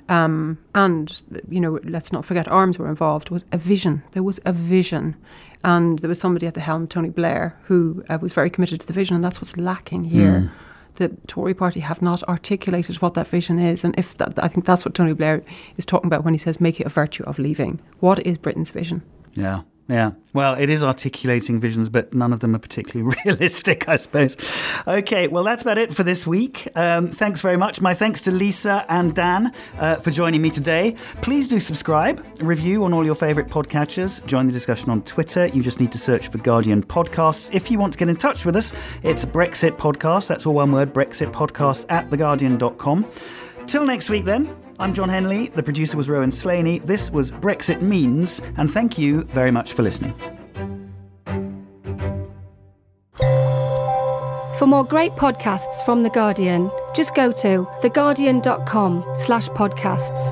Um, 0.09 0.57
and 0.75 1.21
you 1.49 1.59
know, 1.59 1.79
let's 1.83 2.11
not 2.11 2.25
forget, 2.25 2.47
arms 2.47 2.77
were 2.77 2.89
involved. 2.89 3.29
Was 3.29 3.45
a 3.51 3.57
vision. 3.57 4.03
There 4.11 4.23
was 4.23 4.39
a 4.45 4.53
vision, 4.53 5.15
and 5.63 5.99
there 5.99 6.09
was 6.09 6.19
somebody 6.19 6.47
at 6.47 6.53
the 6.53 6.61
helm, 6.61 6.87
Tony 6.87 7.09
Blair, 7.09 7.57
who 7.63 8.03
uh, 8.09 8.17
was 8.21 8.33
very 8.33 8.49
committed 8.49 8.79
to 8.81 8.87
the 8.87 8.93
vision, 8.93 9.15
and 9.15 9.23
that's 9.23 9.39
what's 9.39 9.57
lacking 9.57 10.05
here. 10.05 10.41
Mm 10.41 10.51
the 10.95 11.09
Tory 11.27 11.53
party 11.53 11.79
have 11.79 12.01
not 12.01 12.23
articulated 12.23 13.01
what 13.01 13.13
that 13.15 13.27
vision 13.27 13.59
is. 13.59 13.83
And 13.83 13.97
if 13.97 14.17
that, 14.17 14.41
I 14.43 14.47
think 14.47 14.65
that's 14.65 14.85
what 14.85 14.93
Tony 14.93 15.13
Blair 15.13 15.43
is 15.77 15.85
talking 15.85 16.07
about 16.07 16.23
when 16.23 16.33
he 16.33 16.37
says 16.37 16.61
make 16.61 16.79
it 16.79 16.85
a 16.85 16.89
virtue 16.89 17.23
of 17.23 17.39
leaving. 17.39 17.79
What 17.99 18.25
is 18.25 18.37
Britain's 18.37 18.71
vision? 18.71 19.01
Yeah. 19.33 19.61
Yeah. 19.89 20.11
Well, 20.33 20.55
it 20.55 20.69
is 20.69 20.81
articulating 20.81 21.59
visions, 21.59 21.89
but 21.89 22.13
none 22.13 22.31
of 22.31 22.39
them 22.39 22.55
are 22.55 22.59
particularly 22.59 23.15
realistic, 23.25 23.89
I 23.89 23.97
suppose. 23.97 24.37
Okay. 24.87 25.27
Well, 25.27 25.43
that's 25.43 25.61
about 25.61 25.77
it 25.77 25.93
for 25.93 26.03
this 26.03 26.25
week. 26.25 26.67
Um, 26.75 27.09
thanks 27.09 27.41
very 27.41 27.57
much. 27.57 27.81
My 27.81 27.93
thanks 27.93 28.21
to 28.21 28.31
Lisa 28.31 28.85
and 28.87 29.13
Dan 29.13 29.51
uh, 29.77 29.95
for 29.95 30.09
joining 30.09 30.41
me 30.41 30.49
today. 30.49 30.95
Please 31.21 31.47
do 31.47 31.59
subscribe, 31.59 32.25
review 32.39 32.85
on 32.85 32.93
all 32.93 33.05
your 33.05 33.15
favourite 33.15 33.49
podcatchers, 33.49 34.25
join 34.25 34.47
the 34.47 34.53
discussion 34.53 34.89
on 34.89 35.03
Twitter. 35.03 35.47
You 35.47 35.61
just 35.61 35.79
need 35.79 35.91
to 35.91 35.99
search 35.99 36.29
for 36.29 36.37
Guardian 36.37 36.83
Podcasts. 36.83 37.53
If 37.53 37.69
you 37.69 37.77
want 37.77 37.93
to 37.93 37.99
get 37.99 38.07
in 38.07 38.15
touch 38.15 38.45
with 38.45 38.55
us, 38.55 38.71
it's 39.03 39.25
Brexit 39.25 39.77
Podcast. 39.77 40.27
That's 40.27 40.45
all 40.45 40.53
one 40.53 40.71
word 40.71 40.93
Brexit 40.93 41.31
Podcast 41.33 41.85
at 41.89 42.09
theguardian.com. 42.09 43.05
Till 43.67 43.85
next 43.85 44.09
week, 44.09 44.25
then. 44.25 44.62
I'm 44.79 44.93
Jon 44.93 45.09
Henley. 45.09 45.49
The 45.49 45.63
producer 45.63 45.97
was 45.97 46.09
Rowan 46.09 46.31
Slaney. 46.31 46.79
This 46.79 47.11
was 47.11 47.31
Brexit 47.31 47.81
Means, 47.81 48.41
and 48.57 48.71
thank 48.71 48.97
you 48.97 49.21
very 49.23 49.51
much 49.51 49.73
for 49.73 49.83
listening. 49.83 50.13
For 54.57 54.67
more 54.67 54.83
great 54.83 55.11
podcasts 55.13 55.83
from 55.83 56.03
The 56.03 56.09
Guardian, 56.09 56.71
just 56.95 57.13
go 57.15 57.31
to 57.33 57.67
theguardian.com 57.81 59.03
slash 59.15 59.49
podcasts. 59.49 60.31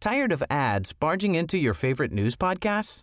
Tired 0.00 0.30
of 0.30 0.42
ads 0.48 0.92
barging 0.92 1.34
into 1.34 1.58
your 1.58 1.74
favorite 1.74 2.12
news 2.12 2.36
podcasts? 2.36 3.02